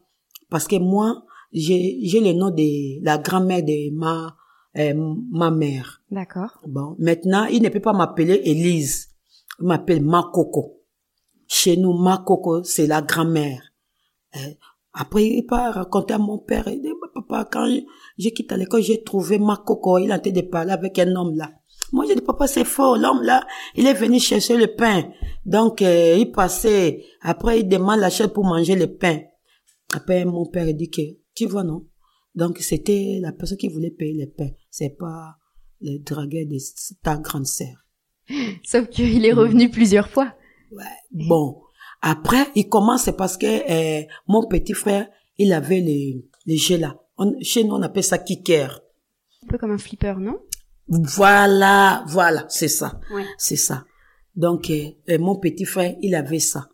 Parce 0.49 0.69
que 0.69 0.77
moi, 0.77 1.25
j'ai 1.53 1.99
j'ai 2.05 2.21
le 2.21 2.33
nom 2.35 2.51
de 2.51 3.03
la 3.05 3.19
grand-mère 3.19 3.65
de 3.65 3.93
ma, 3.97 4.37
euh, 4.79 5.15
ma 5.31 5.51
mère. 5.51 6.03
D'accord. 6.11 6.61
Bon, 6.67 6.97
maintenant, 6.99 7.47
il 7.47 7.63
ne 7.63 7.69
peut 7.69 7.81
pas 7.81 7.93
m'appeler 7.93 8.41
Élise. 8.45 9.09
Il 9.61 9.67
m'appelle 9.67 10.03
Makoko. 10.03 10.83
Chez 11.49 11.77
nous, 11.77 11.93
Makoko, 11.93 12.63
c'est 12.65 12.87
la 12.87 13.03
grand-mère. 13.03 13.63
Euh, 14.37 14.51
après, 14.99 15.27
il 15.27 15.43
part 15.45 15.75
raconter 15.75 16.15
à 16.15 16.19
mon 16.19 16.39
père, 16.39 16.67
il 16.69 16.81
dit, 16.81 16.89
papa, 17.15 17.47
quand, 17.51 17.69
J'ai 18.17 18.33
quitté 18.33 18.57
l'école, 18.57 18.83
j'ai 18.83 19.03
trouvé 19.03 19.39
ma 19.39 19.57
coco, 19.59 19.99
il 19.99 20.11
a 20.11 20.17
été 20.17 20.33
de 20.33 20.41
parler 20.41 20.73
avec 20.73 20.99
un 20.99 21.15
homme 21.15 21.37
là. 21.37 21.51
Moi, 21.93 22.07
j'ai 22.09 22.15
dit, 22.15 22.23
papa, 22.23 22.47
c'est 22.47 22.65
faux. 22.65 22.97
L'homme 22.97 23.23
là, 23.23 23.47
il 23.75 23.87
est 23.87 23.93
venu 23.95 24.19
chercher 24.19 24.57
le 24.57 24.75
pain. 24.75 25.05
Donc, 25.45 25.83
euh, 25.83 26.17
il 26.19 26.33
passait. 26.33 27.05
Après, 27.21 27.61
il 27.61 27.69
demande 27.69 28.01
la 28.01 28.09
chaise 28.09 28.29
pour 28.33 28.45
manger 28.45 28.75
le 28.75 28.87
pain. 28.97 29.21
Après, 29.95 30.25
mon 30.25 30.47
père 30.47 30.73
dit 30.73 30.91
que, 30.91 31.03
tu 31.35 31.47
vois, 31.47 31.63
non? 31.63 31.85
Donc, 32.37 32.59
c'était 32.59 33.19
la 33.21 33.33
personne 33.33 33.59
qui 33.59 33.69
voulait 33.69 33.91
payer 33.91 34.27
le 34.27 34.31
pain. 34.31 34.51
C'est 34.71 34.91
pas 34.91 35.37
le 35.81 35.99
dragueur 35.99 36.47
de 36.47 36.59
ta 37.03 37.17
grande 37.17 37.47
sœur. 37.47 37.85
Sauf 38.65 38.89
qu'il 38.89 39.25
est 39.25 39.33
revenu 39.33 39.71
plusieurs 39.71 40.09
fois. 40.09 40.35
Ouais. 40.71 40.85
Bon. 41.11 41.63
Après, 42.03 42.47
il 42.55 42.69
commence 42.69 43.11
parce 43.17 43.37
que 43.39 43.47
euh, 43.47 44.05
mon 44.29 44.47
petit 44.47 44.75
frère, 44.75 45.09
il 45.39 45.53
avait 45.53 45.81
les, 45.81 46.25
les 46.45 46.57
jeux 46.59 46.77
là. 46.77 47.01
chez 47.41 47.65
nous, 47.65 47.75
on 47.75 47.83
appelle 47.83 48.05
ça 48.05 48.19
kicker. 48.19 48.81
Un 49.43 49.47
peu 49.49 49.59
comme 49.59 49.73
un 49.73 49.79
flipper, 49.79 50.15
non? 50.19 50.39
Voilà, 50.89 52.05
voilà, 52.09 52.45
c'est 52.49 52.69
ça. 52.69 53.01
C'est 53.39 53.57
ça. 53.57 53.85
Donc, 54.35 54.71
euh, 54.71 54.91
euh, 55.09 55.19
mon 55.19 55.37
petit 55.37 55.65
frère, 55.65 55.97
il 56.03 56.15
avait 56.15 56.39
ça. 56.39 56.69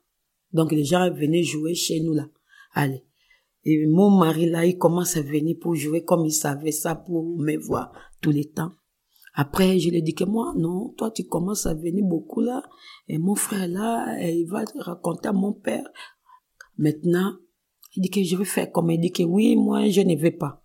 Donc, 0.53 0.73
les 0.73 0.85
gens 0.85 1.11
venaient 1.11 1.45
jouer 1.45 1.75
chez 1.75 2.01
nous 2.01 2.13
là. 2.13 2.27
Allez. 2.75 3.05
Et 3.65 3.87
mon 3.87 4.11
mari 4.11 4.47
là, 4.47 4.67
il 4.67 4.77
commence 4.77 5.17
à 5.17 5.23
venir 5.23 5.57
pour 5.61 5.75
jouer 5.75 6.05
comme 6.05 6.25
il 6.27 6.33
savait 6.33 6.73
ça 6.73 6.95
pour 6.95 7.25
me 7.25 7.57
voir 7.57 7.93
tous 8.21 8.31
les 8.31 8.51
temps. 8.51 8.73
Après, 9.35 9.79
je 9.79 9.89
lui 9.89 10.03
dit 10.03 10.15
que 10.15 10.25
moi, 10.25 10.53
non, 10.57 10.91
toi, 10.97 11.11
tu 11.11 11.25
commences 11.25 11.67
à 11.67 11.75
venir 11.75 12.05
beaucoup 12.05 12.41
là. 12.41 12.63
Et 13.09 13.19
mon 13.19 13.35
frère 13.35 13.69
là, 13.69 14.21
il 14.21 14.47
va 14.47 14.65
raconter 14.79 15.29
à 15.29 15.33
mon 15.33 15.53
père. 15.53 15.85
Maintenant, 16.77 17.37
il 17.97 18.03
dit 18.03 18.11
que 18.11 18.23
je 18.23 18.37
vais 18.37 18.45
faire 18.45 18.71
comme 18.71 18.91
il 18.91 19.01
dit 19.01 19.13
que 19.13 19.23
oui, 19.23 19.57
moi, 19.57 19.89
je 19.89 20.01
ne 20.03 20.17
vais 20.17 20.31
pas. 20.33 20.63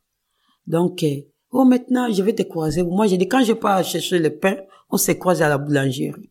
Donc, 0.66 1.04
euh, 1.04 1.22
oh, 1.52 1.64
maintenant, 1.64 2.12
je 2.12 2.22
vais 2.24 2.34
te 2.34 2.44
croiser. 2.44 2.84
Moi, 2.84 3.08
j'ai 3.08 3.18
dit, 3.18 3.28
quand 3.28 3.44
je 3.44 3.54
pars 3.54 3.84
chercher 3.84 4.20
le 4.20 4.38
pain, 4.38 4.58
on 4.90 4.98
se 4.98 5.12
croise 5.14 5.42
à 5.42 5.50
la 5.50 5.58
boulangerie. 5.58 6.30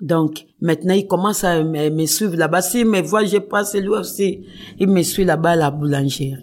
Donc, 0.00 0.46
maintenant, 0.60 0.94
il 0.94 1.06
commence 1.06 1.44
à 1.44 1.62
me, 1.62 2.06
suivre 2.06 2.36
là-bas. 2.36 2.62
S'il 2.62 2.86
me 2.86 3.00
voit, 3.00 3.24
je 3.24 3.38
passe 3.38 3.74
lui 3.74 3.88
aussi. 3.88 4.46
Il 4.78 4.88
me 4.88 5.02
suit 5.02 5.24
là-bas 5.24 5.50
à 5.50 5.56
la 5.56 5.70
boulangerie. 5.70 6.34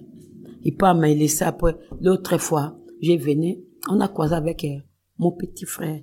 Il 0.64 0.76
part 0.78 0.96
me 0.96 1.08
laisser 1.08 1.44
après. 1.44 1.76
L'autre 2.00 2.38
fois, 2.38 2.78
j'ai 3.02 3.18
venu, 3.18 3.60
on 3.90 4.00
a 4.00 4.08
croisé 4.08 4.36
avec 4.36 4.64
euh, 4.64 4.78
mon 5.18 5.32
petit 5.32 5.66
frère. 5.66 6.02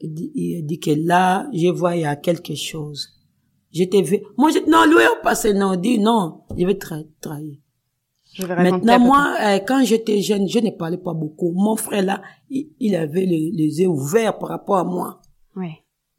Il 0.00 0.12
dit, 0.12 0.30
il 0.34 0.66
dit, 0.66 0.78
que 0.78 0.90
là, 0.90 1.48
je 1.54 1.68
vois, 1.68 1.96
il 1.96 2.02
y 2.02 2.04
a 2.04 2.16
quelque 2.16 2.54
chose. 2.54 3.08
J'étais 3.72 4.02
vu. 4.02 4.20
Moi, 4.36 4.50
j'ai 4.50 4.64
non, 4.66 4.84
lui, 4.84 4.96
on 5.18 5.22
passait, 5.22 5.54
non, 5.54 5.76
dit, 5.76 5.98
non, 5.98 6.42
je 6.56 6.66
vais 6.66 6.76
trahir. 6.76 7.56
Maintenant, 8.38 8.98
moi, 8.98 9.34
euh, 9.40 9.58
quand 9.66 9.82
j'étais 9.84 10.20
jeune, 10.20 10.46
je 10.46 10.58
ne 10.58 10.70
parlais 10.70 10.98
pas 10.98 11.14
beaucoup. 11.14 11.52
Mon 11.52 11.76
frère, 11.76 12.02
là, 12.02 12.22
il, 12.50 12.94
avait 12.94 13.24
les, 13.24 13.50
les, 13.50 13.80
yeux 13.80 13.88
ouverts 13.88 14.38
par 14.38 14.50
rapport 14.50 14.76
à 14.76 14.84
moi. 14.84 15.22
Oui. 15.56 15.70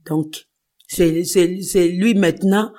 Donc, 0.07 0.46
c'est, 0.87 1.23
c'est, 1.23 1.61
c'est 1.61 1.87
lui 1.89 2.13
maintenant, 2.15 2.71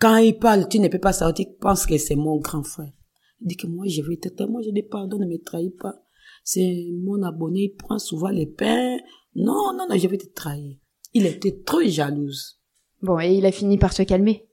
quand 0.00 0.16
il 0.16 0.38
parle, 0.38 0.68
tu 0.68 0.78
ne 0.80 0.88
peux 0.88 0.98
pas 0.98 1.12
sortir, 1.12 1.46
il 1.48 1.56
pense 1.58 1.86
que 1.86 1.96
c'est 1.98 2.16
mon 2.16 2.36
grand 2.38 2.62
frère. 2.62 2.92
Il 3.40 3.48
dit 3.48 3.56
que 3.56 3.66
moi, 3.66 3.86
je 3.88 4.02
vais 4.02 4.16
te 4.16 4.42
moi, 4.44 4.60
je 4.62 4.70
dis 4.70 4.82
pardon, 4.82 5.18
ne 5.18 5.26
me 5.26 5.38
trahis 5.42 5.70
pas 5.70 6.04
c'est 6.44 6.90
mon 7.02 7.22
abonné, 7.22 7.62
il 7.62 7.74
prend 7.74 7.98
souvent 7.98 8.28
les 8.28 8.46
pains. 8.46 8.98
Non, 9.34 9.72
non, 9.76 9.86
non, 9.88 9.96
je 9.96 10.06
vais 10.06 10.18
te 10.18 10.26
trahir. 10.26 10.76
Il 11.14 11.26
était 11.26 11.62
trop 11.64 11.82
jalouse. 11.82 12.60
Bon, 13.02 13.18
et 13.18 13.34
il 13.34 13.46
a 13.46 13.52
fini 13.52 13.78
par 13.78 13.92
se 13.92 14.02
calmer. 14.02 14.46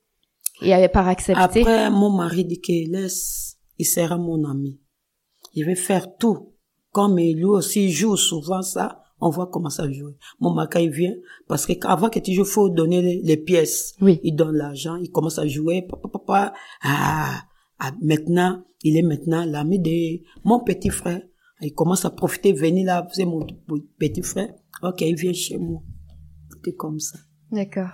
Et 0.61 0.73
avait 0.73 0.89
par 0.89 1.07
accepté. 1.07 1.41
Après, 1.41 1.89
mon 1.89 2.09
mari 2.09 2.45
dit 2.45 2.61
que 2.61 2.91
laisse, 2.91 3.57
il 3.77 3.85
sera 3.85 4.17
mon 4.17 4.43
ami. 4.45 4.79
Je 5.55 5.63
vais 5.63 5.75
faire 5.75 6.15
tout. 6.17 6.53
Comme 6.91 7.17
lui 7.17 7.43
aussi 7.45 7.91
joue 7.91 8.17
souvent 8.17 8.61
ça, 8.61 9.00
on 9.21 9.29
voit 9.29 9.47
comment 9.47 9.69
ça 9.69 9.89
joue. 9.91 10.15
Mon 10.39 10.53
mari, 10.53 10.85
il 10.85 10.89
vient, 10.91 11.13
parce 11.47 11.65
que 11.65 11.73
avant 11.85 12.09
que 12.09 12.19
tu 12.19 12.33
joues, 12.33 12.43
faut 12.43 12.69
donner 12.69 13.21
les, 13.23 13.37
pièces. 13.37 13.95
Oui. 14.01 14.19
Il 14.23 14.35
donne 14.35 14.55
l'argent, 14.55 14.95
il 14.95 15.11
commence 15.11 15.39
à 15.39 15.47
jouer, 15.47 15.83
papa, 15.83 16.09
papa, 16.09 16.53
ah, 16.81 17.43
ah, 17.79 17.91
maintenant, 18.01 18.63
il 18.83 18.97
est 18.97 19.03
maintenant 19.03 19.45
l'ami 19.45 19.79
de 19.79 20.23
mon 20.43 20.59
petit 20.59 20.89
frère. 20.89 21.21
Il 21.61 21.73
commence 21.73 22.05
à 22.05 22.09
profiter, 22.09 22.53
venir 22.53 22.87
là, 22.87 23.07
c'est 23.11 23.25
mon 23.25 23.45
petit 23.99 24.23
frère. 24.23 24.53
Ok, 24.81 25.01
il 25.01 25.15
vient 25.15 25.33
chez 25.33 25.57
moi. 25.57 25.81
C'était 26.51 26.73
comme 26.73 26.99
ça. 26.99 27.19
D'accord. 27.51 27.89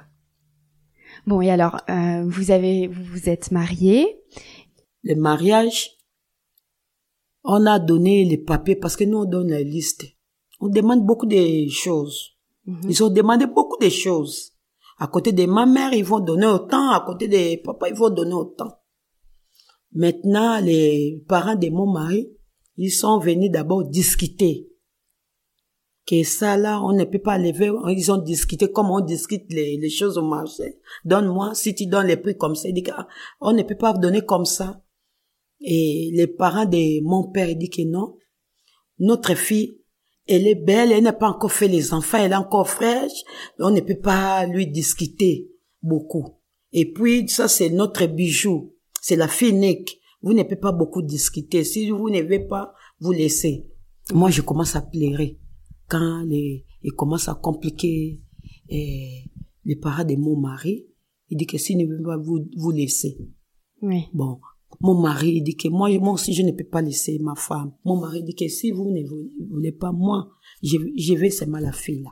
Bon, 1.26 1.42
et 1.42 1.50
alors, 1.50 1.82
euh, 1.90 2.24
vous 2.26 2.52
avez, 2.52 2.88
vous 2.88 3.04
vous 3.04 3.30
êtes 3.30 3.52
marié? 3.52 4.22
Le 5.04 5.16
mariage, 5.16 5.92
on 7.44 7.66
a 7.66 7.80
donné 7.80 8.26
les 8.26 8.38
papiers 8.38 8.76
parce 8.76 8.96
que 8.96 9.04
nous 9.04 9.20
on 9.20 9.26
donne 9.26 9.50
la 9.50 9.64
liste. 9.64 10.06
On 10.60 10.70
demande 10.70 11.06
beaucoup 11.06 11.26
de 11.26 11.68
choses. 11.70 12.38
Mhm. 12.66 12.90
Ils 12.90 13.04
ont 13.04 13.10
demandé 13.10 13.46
beaucoup 13.46 13.78
de 13.82 13.90
choses. 13.90 14.54
À 15.00 15.08
côté 15.08 15.32
de 15.32 15.46
ma 15.46 15.66
mère, 15.66 15.94
ils 15.94 16.04
vont 16.04 16.20
donner 16.20 16.48
autant. 16.48 16.92
À 16.92 17.04
côté 17.06 17.28
de 17.28 17.62
papa, 17.62 17.90
ils 17.90 17.96
vont 17.96 18.10
donner 18.10 18.34
autant. 18.34 18.80
Maintenant, 19.94 20.60
les 20.60 21.24
parents 21.28 21.56
de 21.56 21.70
mon 21.70 21.92
mari, 21.92 22.30
ils 22.78 22.92
sont 22.92 23.20
venus 23.20 23.52
d'abord 23.52 23.86
discuter. 23.86 24.70
Que 26.06 26.24
ça 26.24 26.56
là, 26.56 26.82
on 26.84 26.94
ne 26.94 27.04
peut 27.04 27.20
pas 27.20 27.38
lever, 27.38 27.72
ils 27.90 28.12
ont 28.12 28.18
discuté 28.18 28.72
comme 28.72 28.90
on 28.90 29.02
discute 29.02 29.52
les, 29.52 29.78
les 29.78 29.90
choses 29.90 30.18
au 30.18 30.22
marché. 30.22 30.80
Donne-moi, 31.04 31.54
si 31.54 31.76
tu 31.76 31.86
donnes 31.86 32.08
les 32.08 32.16
prix 32.16 32.38
comme 32.38 32.56
ça, 32.56 32.72
dit 32.72 32.84
on 33.42 33.52
ne 33.52 33.64
peut 33.64 33.76
pas 33.76 33.94
donner 33.94 34.22
comme 34.22 34.46
ça. 34.46 34.82
Et 35.60 36.12
les 36.14 36.28
parents 36.28 36.66
de 36.66 37.04
mon 37.04 37.30
père, 37.30 37.54
dit 37.56 37.70
que 37.70 37.82
non. 37.82 38.18
Notre 39.00 39.36
fille, 39.36 39.82
elle 40.28 40.48
est 40.48 40.56
belle, 40.56 40.92
elle 40.92 41.04
n'a 41.04 41.14
pas 41.14 41.30
encore 41.30 41.52
fait 41.52 41.68
les 41.68 41.94
enfants, 41.94 42.18
elle 42.20 42.32
est 42.32 42.36
encore 42.36 42.70
fraîche, 42.70 43.24
on 43.60 43.72
ne 43.72 43.82
peut 43.82 44.00
pas 44.00 44.46
lui 44.46 44.68
discuter 44.68 45.50
beaucoup. 45.82 46.38
Et 46.74 46.92
puis, 46.92 47.28
ça, 47.30 47.48
c'est 47.48 47.70
notre 47.70 48.06
bijou. 48.08 48.74
C'est 49.02 49.16
la 49.16 49.28
fille 49.28 49.50
unique 49.50 50.02
vous 50.22 50.34
ne 50.34 50.44
pouvez 50.44 50.56
pas 50.56 50.72
beaucoup 50.72 51.02
discuter. 51.02 51.64
Si 51.64 51.90
vous 51.90 52.10
ne 52.10 52.22
voulez 52.22 52.40
pas, 52.40 52.74
vous 53.00 53.12
laissez. 53.12 53.68
Moi, 54.14 54.30
je 54.30 54.42
commence 54.42 54.76
à 54.76 54.82
pleurer 54.82 55.40
quand 55.88 56.24
les, 56.24 56.66
il 56.82 56.92
commence 56.94 57.30
à 57.30 57.36
compliquer 57.36 58.20
eh, 58.70 59.24
les 59.64 59.76
parents 59.76 60.04
de 60.06 60.16
mon 60.16 60.38
mari. 60.38 60.88
Il 61.30 61.38
dit 61.38 61.46
que 61.46 61.58
s'il 61.58 61.78
ne 61.78 61.86
veut 61.86 62.02
pas, 62.02 62.18
vous, 62.18 62.46
vous 62.58 62.72
laissez. 62.72 63.18
Oui. 63.82 64.06
Bon, 64.14 64.40
mon 64.80 65.00
mari 65.00 65.42
dit 65.42 65.56
que 65.56 65.70
moi, 65.70 65.90
moi 66.00 66.14
aussi, 66.14 66.34
je 66.34 66.44
ne 66.44 66.52
peux 66.52 66.66
pas 66.66 66.82
laisser 66.82 67.18
ma 67.20 67.36
femme. 67.36 67.74
Mon 67.86 68.00
mari 68.00 68.24
dit 68.24 68.36
que 68.36 68.48
si 68.48 68.72
vous 68.72 68.92
ne 68.92 69.02
voulez 69.50 69.72
pas, 69.72 69.92
moi, 69.92 70.30
je, 70.62 70.78
je 70.96 71.14
vais 71.14 71.30
seulement 71.30 71.60
la 71.60 71.72
fille 71.72 72.04
là. 72.04 72.12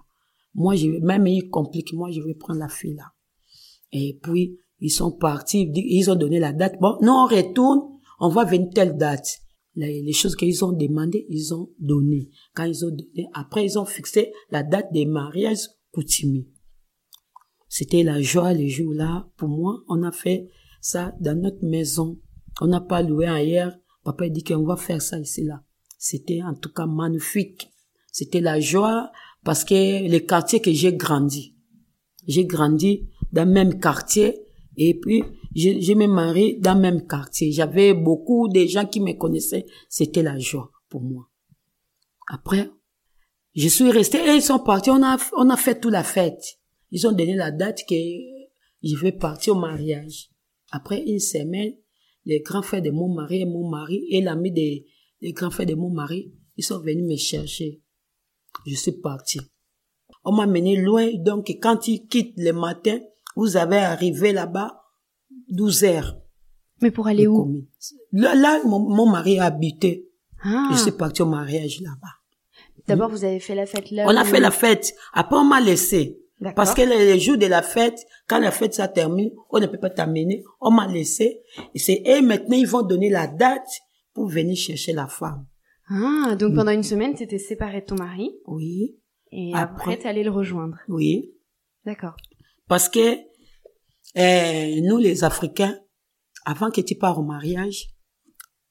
Moi, 0.53 0.75
je, 0.75 0.87
même 0.87 1.27
il 1.27 1.49
complique, 1.49 1.93
moi, 1.93 2.09
je 2.11 2.21
vais 2.21 2.33
prendre 2.33 2.59
la 2.59 2.69
fille 2.69 2.95
là. 2.95 3.11
Et 3.91 4.17
puis, 4.21 4.57
ils 4.79 4.89
sont 4.89 5.11
partis, 5.11 5.71
ils 5.73 6.09
ont 6.09 6.15
donné 6.15 6.39
la 6.39 6.53
date. 6.53 6.75
Bon, 6.79 6.97
nous, 7.01 7.11
on 7.11 7.25
retourne, 7.25 7.81
on 8.19 8.29
va 8.29 8.45
venir 8.45 8.69
telle 8.73 8.97
date. 8.97 9.41
Les, 9.75 10.13
choses 10.13 10.37
qu'ils 10.37 10.63
ont 10.63 10.71
demandées, 10.71 11.25
ils 11.29 11.53
ont 11.53 11.69
donné. 11.79 12.29
Quand 12.53 12.63
ils 12.63 12.85
ont 12.85 12.91
donné, 12.91 13.27
après, 13.33 13.65
ils 13.65 13.77
ont 13.77 13.85
fixé 13.85 14.31
la 14.49 14.63
date 14.63 14.91
des 14.93 15.05
mariages 15.05 15.67
coutumiers. 15.91 16.47
C'était 17.67 18.03
la 18.03 18.21
joie 18.21 18.53
le 18.53 18.67
jour-là. 18.67 19.29
Pour 19.35 19.49
moi, 19.49 19.83
on 19.89 20.01
a 20.03 20.11
fait 20.13 20.47
ça 20.79 21.13
dans 21.19 21.37
notre 21.37 21.65
maison. 21.65 22.17
On 22.61 22.67
n'a 22.67 22.81
pas 22.81 23.01
loué 23.01 23.27
ailleurs. 23.27 23.73
Papa 24.03 24.29
dit 24.29 24.43
qu'on 24.43 24.63
va 24.63 24.75
faire 24.75 25.01
ça 25.01 25.19
ici, 25.19 25.43
là. 25.43 25.61
C'était 25.97 26.41
en 26.43 26.53
tout 26.53 26.71
cas 26.71 26.85
magnifique. 26.85 27.69
C'était 28.11 28.41
la 28.41 28.59
joie 28.59 29.11
parce 29.43 29.63
que 29.63 30.07
le 30.09 30.19
quartier 30.19 30.61
que 30.61 30.71
j'ai 30.71 30.93
grandi. 30.93 31.55
J'ai 32.27 32.45
grandi 32.45 33.09
dans 33.31 33.45
le 33.47 33.53
même 33.53 33.79
quartier 33.79 34.41
et 34.77 34.99
puis 34.99 35.23
je, 35.55 35.79
je 35.81 35.93
me 35.93 36.07
marie 36.07 36.59
dans 36.59 36.75
le 36.75 36.81
même 36.81 37.07
quartier. 37.07 37.51
J'avais 37.51 37.93
beaucoup 37.93 38.47
de 38.47 38.65
gens 38.65 38.85
qui 38.85 38.99
me 38.99 39.13
connaissaient. 39.13 39.65
C'était 39.89 40.23
la 40.23 40.37
joie 40.37 40.71
pour 40.89 41.01
moi. 41.01 41.27
Après, 42.27 42.69
je 43.55 43.67
suis 43.67 43.89
restée 43.91 44.19
et 44.19 44.35
ils 44.35 44.41
sont 44.41 44.59
partis. 44.59 44.91
On 44.91 45.03
a, 45.03 45.17
on 45.37 45.49
a 45.49 45.57
fait 45.57 45.79
toute 45.79 45.91
la 45.91 46.03
fête. 46.03 46.59
Ils 46.91 47.07
ont 47.07 47.11
donné 47.11 47.35
la 47.35 47.51
date 47.51 47.81
que 47.87 47.95
je 48.83 48.95
vais 48.97 49.11
partir 49.11 49.55
au 49.55 49.59
mariage. 49.59 50.29
Après 50.71 51.01
une 51.01 51.19
semaine, 51.19 51.73
les 52.25 52.41
grands 52.41 52.61
frères 52.61 52.81
de 52.81 52.91
mon 52.91 53.13
mari 53.13 53.41
et 53.41 53.45
mon 53.45 53.69
mari 53.69 54.05
et 54.09 54.21
l'ami 54.21 54.51
des, 54.51 54.85
des 55.21 55.33
grands 55.33 55.51
frères 55.51 55.67
de 55.67 55.75
mon 55.75 55.89
mari, 55.89 56.33
ils 56.57 56.63
sont 56.63 56.79
venus 56.79 57.05
me 57.07 57.15
chercher. 57.15 57.81
Je 58.65 58.75
suis 58.75 58.93
partie. 58.93 59.41
On 60.23 60.33
m'a 60.33 60.47
mené 60.47 60.75
loin, 60.77 61.11
donc 61.17 61.47
quand 61.61 61.87
ils 61.87 62.07
quittent 62.07 62.37
le 62.37 62.51
matin, 62.51 62.99
vous 63.35 63.57
avez 63.57 63.77
arrivé 63.77 64.33
là-bas, 64.33 64.81
12 65.49 65.83
heures. 65.83 66.17
Mais 66.81 66.91
pour 66.91 67.07
aller 67.07 67.27
où? 67.27 67.65
Là, 68.11 68.35
là 68.35 68.61
mon, 68.65 69.09
mari 69.09 69.39
a 69.39 69.45
habité. 69.45 70.09
Ah. 70.43 70.69
Je 70.71 70.77
suis 70.77 70.91
partie 70.91 71.21
au 71.21 71.27
mariage 71.27 71.81
là-bas. 71.81 72.13
D'abord, 72.87 73.09
vous 73.09 73.23
avez 73.23 73.39
fait 73.39 73.55
la 73.55 73.65
fête 73.65 73.89
là 73.91 74.05
On 74.07 74.15
a 74.15 74.23
fait 74.23 74.39
la 74.39 74.51
fête. 74.51 74.93
Après, 75.13 75.37
on 75.37 75.45
m'a 75.45 75.59
laissé. 75.59 76.19
Parce 76.55 76.73
que 76.73 76.81
les 76.81 77.19
jours 77.19 77.37
de 77.37 77.45
la 77.45 77.61
fête, 77.61 77.97
quand 78.27 78.39
la 78.39 78.51
fête 78.51 78.73
ça 78.73 78.87
termine, 78.87 79.31
on 79.49 79.59
ne 79.59 79.67
peut 79.67 79.79
pas 79.79 79.89
t'amener. 79.89 80.43
On 80.59 80.69
m'a 80.71 80.85
laissé. 80.87 81.41
Et 81.73 81.79
c'est 81.79 82.03
eux 82.07 82.21
maintenant, 82.21 82.57
ils 82.57 82.67
vont 82.67 82.81
donner 82.81 83.09
la 83.09 83.27
date 83.27 83.67
pour 84.13 84.27
venir 84.27 84.55
chercher 84.57 84.91
la 84.93 85.07
femme. 85.07 85.45
Ah, 85.89 86.35
donc 86.37 86.53
pendant 86.55 86.71
une 86.71 86.83
semaine, 86.83 87.15
tu 87.15 87.23
étais 87.23 87.37
séparée 87.39 87.81
de 87.81 87.85
ton 87.85 87.95
mari 87.95 88.31
Oui, 88.47 88.97
et 89.31 89.51
Après- 89.53 89.81
après, 89.93 89.99
tu 89.99 90.07
allé 90.07 90.23
le 90.23 90.31
rejoindre. 90.31 90.77
oui. 90.89 91.31
D'accord. 91.85 92.15
Parce 92.67 92.89
que 92.89 93.17
euh, 94.17 94.81
nous, 94.81 94.97
les 94.97 95.23
Africains, 95.23 95.77
avant 96.45 96.71
que 96.71 96.81
tu 96.81 96.95
pars 96.95 97.19
au 97.19 97.23
mariage, 97.23 97.87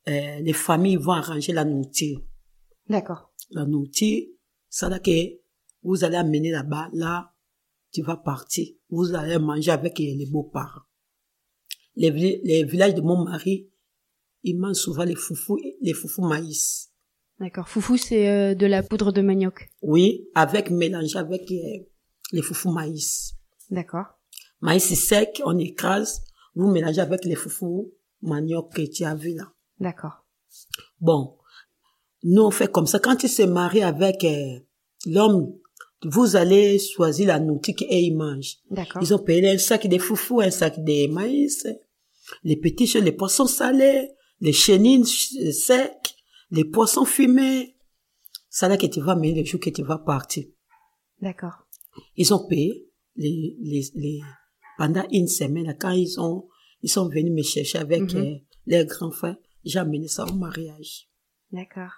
euh, 0.09 0.41
les 0.41 0.53
familles 0.53 0.97
vont 0.97 1.13
arranger 1.13 1.53
la 1.53 1.65
nourriture. 1.65 2.21
D'accord. 2.89 3.33
La 3.51 3.65
nourriture, 3.65 4.25
ça 4.69 4.89
là 4.89 4.99
que 4.99 5.11
vous 5.83 6.03
allez 6.05 6.17
amener 6.17 6.51
là-bas, 6.51 6.89
là, 6.93 7.31
tu 7.95 8.03
vas 8.03 8.17
partir. 8.17 8.67
Vous 8.91 9.15
allez 9.15 9.39
manger 9.39 9.71
avec 9.71 9.99
les 9.99 10.27
beaux-parents. 10.31 10.83
Les, 11.97 12.11
vi- 12.11 12.41
les 12.43 12.65
villages 12.65 12.95
de 12.95 13.01
mon 13.01 13.25
mari, 13.25 13.71
ils 14.43 14.59
mangent 14.59 14.77
souvent 14.77 15.05
les 15.05 15.15
foufous, 15.15 15.59
les 15.81 15.95
foufous 15.95 16.23
maïs. 16.27 16.91
D'accord. 17.41 17.69
Foufou, 17.69 17.97
c'est 17.97 18.29
euh, 18.29 18.55
de 18.55 18.67
la 18.67 18.83
poudre 18.83 19.13
de 19.13 19.21
manioc. 19.23 19.69
Oui, 19.81 20.29
avec 20.35 20.71
mélangé 20.71 21.17
avec 21.19 21.51
euh, 21.51 21.85
les 22.33 22.43
foufous 22.43 22.71
maïs. 22.73 23.35
D'accord. 23.71 24.07
Maïs 24.61 24.95
sec, 24.95 25.41
on 25.45 25.57
écrase, 25.59 26.23
vous 26.55 26.71
mélangez 26.71 27.01
avec 27.01 27.25
les 27.25 27.35
foufous 27.37 27.93
manioc 28.23 28.73
que 28.75 28.83
tu 28.83 29.05
as 29.05 29.15
vu 29.15 29.35
là. 29.35 29.53
D'accord. 29.79 30.25
Bon, 31.01 31.37
nous 32.23 32.43
on 32.43 32.51
fait 32.51 32.71
comme 32.71 32.87
ça. 32.87 32.99
Quand 32.99 33.17
tu 33.17 33.29
se 33.29 33.43
maries 33.43 33.83
avec 33.83 34.25
euh, 34.25 34.59
l'homme, 35.07 35.55
vous 36.05 36.37
allez 36.37 36.79
choisir 36.79 37.29
la 37.29 37.41
nourriture 37.41 37.75
qu'ils 37.75 38.17
mangent. 38.17 38.57
D'accord. 38.71 39.03
Ils 39.03 39.15
ont 39.15 39.19
payé 39.19 39.49
un 39.51 39.59
sac 39.59 39.87
de 39.87 39.99
foufou, 39.99 40.41
un 40.41 40.51
sac 40.51 40.83
de 40.83 41.07
maïs, 41.13 41.67
les 42.43 42.57
petits 42.57 42.87
choses, 42.87 43.03
les 43.05 43.13
poissons 43.13 43.47
salés, 43.47 44.09
les 44.41 44.53
chenilles 44.53 45.05
ch- 45.05 45.53
secs, 45.53 46.15
les 46.51 46.65
poissons 46.65 47.05
fumés. 47.05 47.77
Ça 48.49 48.69
là 48.69 48.77
que 48.77 48.87
tu 48.87 49.01
vas 49.01 49.17
mener 49.17 49.41
le 49.41 49.45
jour 49.47 49.61
que 49.61 49.71
tu 49.71 49.83
vas 49.83 49.99
partir. 49.99 50.45
D'accord. 51.21 51.67
Ils 52.17 52.33
ont 52.35 52.47
payé 52.47 52.89
les, 53.17 53.57
les, 53.61 53.83
les, 53.95 54.21
pendant 54.79 55.05
une 55.11 55.29
semaine, 55.29 55.77
quand 55.81 55.91
ils 55.93 56.19
ont, 56.21 56.49
ils 56.83 56.89
sont 56.91 57.09
venus 57.09 57.33
me 57.33 57.43
chercher 57.43 57.79
avec 57.79 58.15
euh, 58.15 58.35
leurs 58.67 58.85
grands 58.87 59.11
frères. 59.11 59.37
J'ai 59.65 59.79
amené 59.79 60.09
ça 60.09 60.25
au 60.27 60.35
mariage. 60.35 61.09
D'accord. 61.53 61.93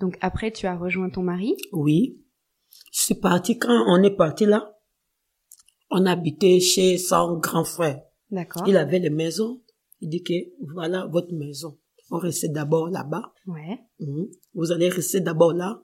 Donc 0.00 0.16
après, 0.20 0.50
tu 0.50 0.66
as 0.66 0.76
rejoint 0.76 1.10
ton 1.10 1.22
mari? 1.22 1.54
Oui. 1.72 2.20
Je 2.92 3.02
suis 3.02 3.14
partie, 3.14 3.58
quand 3.58 3.84
on 3.88 4.02
est 4.02 4.14
parti 4.16 4.46
là, 4.46 4.74
on 5.90 6.04
habitait 6.06 6.60
chez 6.60 6.98
son 6.98 7.38
grand 7.38 7.64
frère. 7.64 8.02
D'accord. 8.30 8.66
Il 8.66 8.76
avait 8.76 8.98
les 8.98 9.10
maisons. 9.10 9.62
Il 10.00 10.10
dit 10.10 10.22
que 10.22 10.34
voilà 10.74 11.06
votre 11.06 11.32
maison. 11.34 11.78
On 12.10 12.18
restait 12.18 12.48
d'abord 12.48 12.88
là-bas. 12.88 13.32
Ouais. 13.46 13.78
Mhm. 14.00 14.28
Vous 14.54 14.72
allez 14.72 14.88
rester 14.88 15.20
d'abord 15.20 15.52
là 15.52 15.82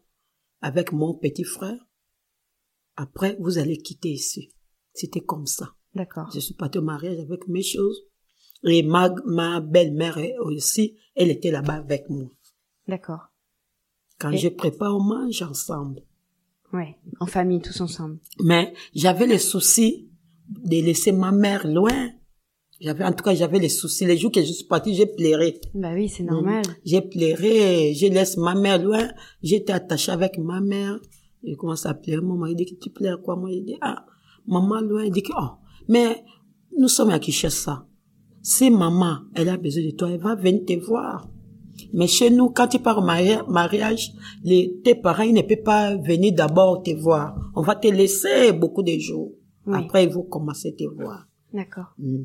avec 0.60 0.92
mon 0.92 1.14
petit 1.14 1.44
frère. 1.44 1.78
Après, 2.96 3.36
vous 3.40 3.58
allez 3.58 3.78
quitter 3.78 4.10
ici. 4.10 4.52
C'était 4.92 5.20
comme 5.20 5.46
ça. 5.46 5.74
D'accord. 5.94 6.30
Je 6.32 6.40
suis 6.40 6.54
partie 6.54 6.78
au 6.78 6.82
mariage 6.82 7.18
avec 7.18 7.48
mes 7.48 7.62
choses. 7.62 8.02
Et 8.62 8.82
ma, 8.82 9.14
ma 9.26 9.60
belle-mère 9.60 10.18
aussi, 10.40 10.96
elle 11.14 11.30
était 11.30 11.50
là-bas 11.50 11.74
avec 11.74 12.08
moi. 12.08 12.30
D'accord. 12.88 13.28
Quand 14.18 14.30
Et- 14.30 14.38
je 14.38 14.48
prépare, 14.48 14.96
on 14.96 15.02
mange 15.02 15.42
ensemble. 15.42 16.02
Ouais. 16.74 16.96
En 17.20 17.26
famille, 17.26 17.60
tous 17.60 17.80
ensemble. 17.80 18.18
Mais 18.42 18.74
j'avais 18.94 19.26
le 19.26 19.38
souci 19.38 20.10
de 20.48 20.84
laisser 20.84 21.12
ma 21.12 21.30
mère 21.30 21.66
loin. 21.66 22.10
J'avais, 22.80 23.04
en 23.04 23.12
tout 23.12 23.22
cas, 23.22 23.34
j'avais 23.34 23.60
les 23.60 23.68
soucis. 23.68 24.04
Les 24.04 24.18
jours 24.18 24.32
que 24.32 24.40
je 24.42 24.52
suis 24.52 24.66
partie, 24.66 24.94
j'ai 24.94 25.06
pleuré. 25.06 25.60
Bah 25.72 25.92
oui, 25.94 26.08
c'est 26.08 26.24
normal. 26.24 26.64
J'ai 26.84 27.00
pleuré, 27.00 27.94
je 27.94 28.06
laisse 28.06 28.36
ma 28.36 28.54
mère 28.54 28.82
loin. 28.82 29.08
J'étais 29.42 29.72
attachée 29.72 30.10
avec 30.10 30.36
ma 30.38 30.60
mère. 30.60 30.98
Je 31.46 31.54
commence 31.54 31.86
à 31.86 31.94
pleurer. 31.94 32.20
Maman, 32.20 32.46
il 32.46 32.56
dit 32.56 32.66
que 32.66 32.74
tu 32.74 32.90
pleures 32.90 33.22
quoi? 33.22 33.36
Moi, 33.36 33.52
il 33.52 33.64
dit, 33.64 33.76
ah, 33.80 34.04
maman 34.46 34.80
loin. 34.80 35.04
Il 35.04 35.12
dit 35.12 35.22
que, 35.22 35.32
oh, 35.38 35.50
mais 35.88 36.24
nous 36.76 36.88
sommes 36.88 37.10
à 37.10 37.20
Kinshasa. 37.20 37.86
Si 38.42 38.68
maman, 38.68 39.20
elle 39.34 39.48
a 39.48 39.56
besoin 39.56 39.84
de 39.84 39.90
toi, 39.92 40.10
elle 40.10 40.20
va 40.20 40.34
venir 40.34 40.64
te 40.66 40.74
voir. 40.74 41.28
Mais 41.96 42.08
chez 42.08 42.28
nous, 42.30 42.50
quand 42.50 42.66
tu 42.66 42.80
pars 42.80 42.98
au 42.98 43.02
maria- 43.02 43.44
mariage, 43.48 44.12
les, 44.42 44.80
tes 44.84 44.96
parents, 44.96 45.22
ils 45.22 45.32
ne 45.32 45.42
peuvent 45.42 45.62
pas 45.62 45.96
venir 45.96 46.32
d'abord 46.34 46.82
te 46.82 46.90
voir. 46.90 47.36
On 47.54 47.62
va 47.62 47.76
te 47.76 47.86
laisser 47.86 48.52
beaucoup 48.52 48.82
de 48.82 48.98
jours. 48.98 49.32
Oui. 49.66 49.78
Après, 49.78 50.02
ils 50.04 50.10
vont 50.10 50.24
commencer 50.24 50.70
à 50.70 50.72
te 50.72 50.84
voir. 50.92 51.26
D'accord. 51.52 51.94
Mm. 51.98 52.24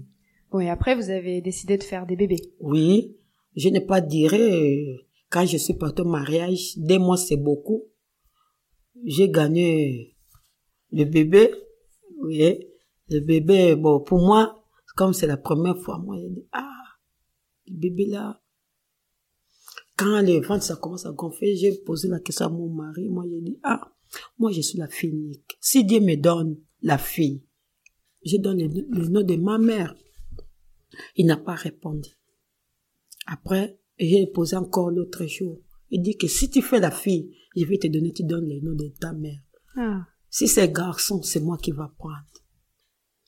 Bon, 0.52 0.60
et 0.60 0.70
après, 0.72 0.96
vous 0.96 1.12
avez 1.12 1.40
décidé 1.42 1.78
de 1.78 1.84
faire 1.84 2.08
des 2.08 2.16
bébés. 2.16 2.42
Oui, 2.60 3.16
je 3.56 3.70
ne 3.70 3.80
pas 3.80 4.02
dire, 4.02 4.34
euh, 4.34 4.96
quand 5.30 5.46
je 5.46 5.58
suis 5.58 5.76
partie 5.76 6.02
au 6.02 6.06
mariage, 6.06 6.76
des 6.78 6.98
mois 6.98 7.18
c'est 7.18 7.38
beaucoup. 7.38 7.84
J'ai 9.06 9.30
gagné 9.30 10.16
le 10.92 11.06
bébé, 11.06 11.52
oui, 12.24 12.66
le 13.10 13.20
bébé, 13.20 13.76
bon, 13.76 14.00
pour 14.00 14.18
moi, 14.20 14.56
comme 14.96 15.14
c'est 15.14 15.28
la 15.28 15.38
première 15.38 15.78
fois, 15.78 16.00
moi, 16.00 16.18
j'ai 16.20 16.30
dit, 16.30 16.48
ah, 16.52 16.66
le 17.68 17.78
bébé 17.78 18.08
là, 18.08 18.42
quand 20.00 20.22
le 20.22 20.40
ventre 20.42 20.64
ça 20.64 20.76
commence 20.78 21.06
à 21.06 21.12
gonfler, 21.12 21.56
j'ai 21.56 21.74
posé 21.86 22.08
la 22.08 22.20
question 22.20 22.46
à 22.46 22.50
mon 22.50 22.70
mari, 22.70 23.10
moi 23.10 23.26
j'ai 23.30 23.42
dit, 23.42 23.60
ah, 23.64 23.92
moi 24.38 24.52
je 24.52 24.62
suis 24.62 24.78
la 24.78 24.88
fille 24.88 25.10
unique. 25.12 25.58
Si 25.60 25.84
Dieu 25.84 26.00
me 26.00 26.16
donne 26.16 26.58
la 26.82 26.98
fille, 26.98 27.44
je 28.26 28.38
donne 28.38 28.60
le, 28.62 28.86
le 28.90 29.08
nom 29.10 29.22
de 29.24 29.36
ma 29.36 29.58
mère. 29.58 29.94
Il 31.16 31.26
n'a 31.26 31.38
pas 31.38 31.56
répondu. 31.56 32.10
Après, 33.28 33.78
j'ai 33.98 34.26
posé 34.28 34.56
encore 34.56 34.90
l'autre 34.90 35.26
jour. 35.26 35.60
Il 35.92 36.02
dit 36.02 36.18
que 36.18 36.28
si 36.28 36.50
tu 36.50 36.62
fais 36.62 36.80
la 36.80 36.92
fille, 36.92 37.36
je 37.56 37.66
vais 37.66 37.78
te 37.78 37.88
donner, 37.88 38.12
tu 38.14 38.24
donnes 38.24 38.48
le 38.48 38.60
nom 38.62 38.76
de 38.76 38.88
ta 39.00 39.14
mère. 39.14 39.42
Ah. 39.76 40.06
Si 40.30 40.48
c'est 40.48 40.72
garçon, 40.72 41.22
c'est 41.22 41.40
moi 41.40 41.58
qui 41.58 41.72
va 41.72 41.92
prendre. 41.98 42.16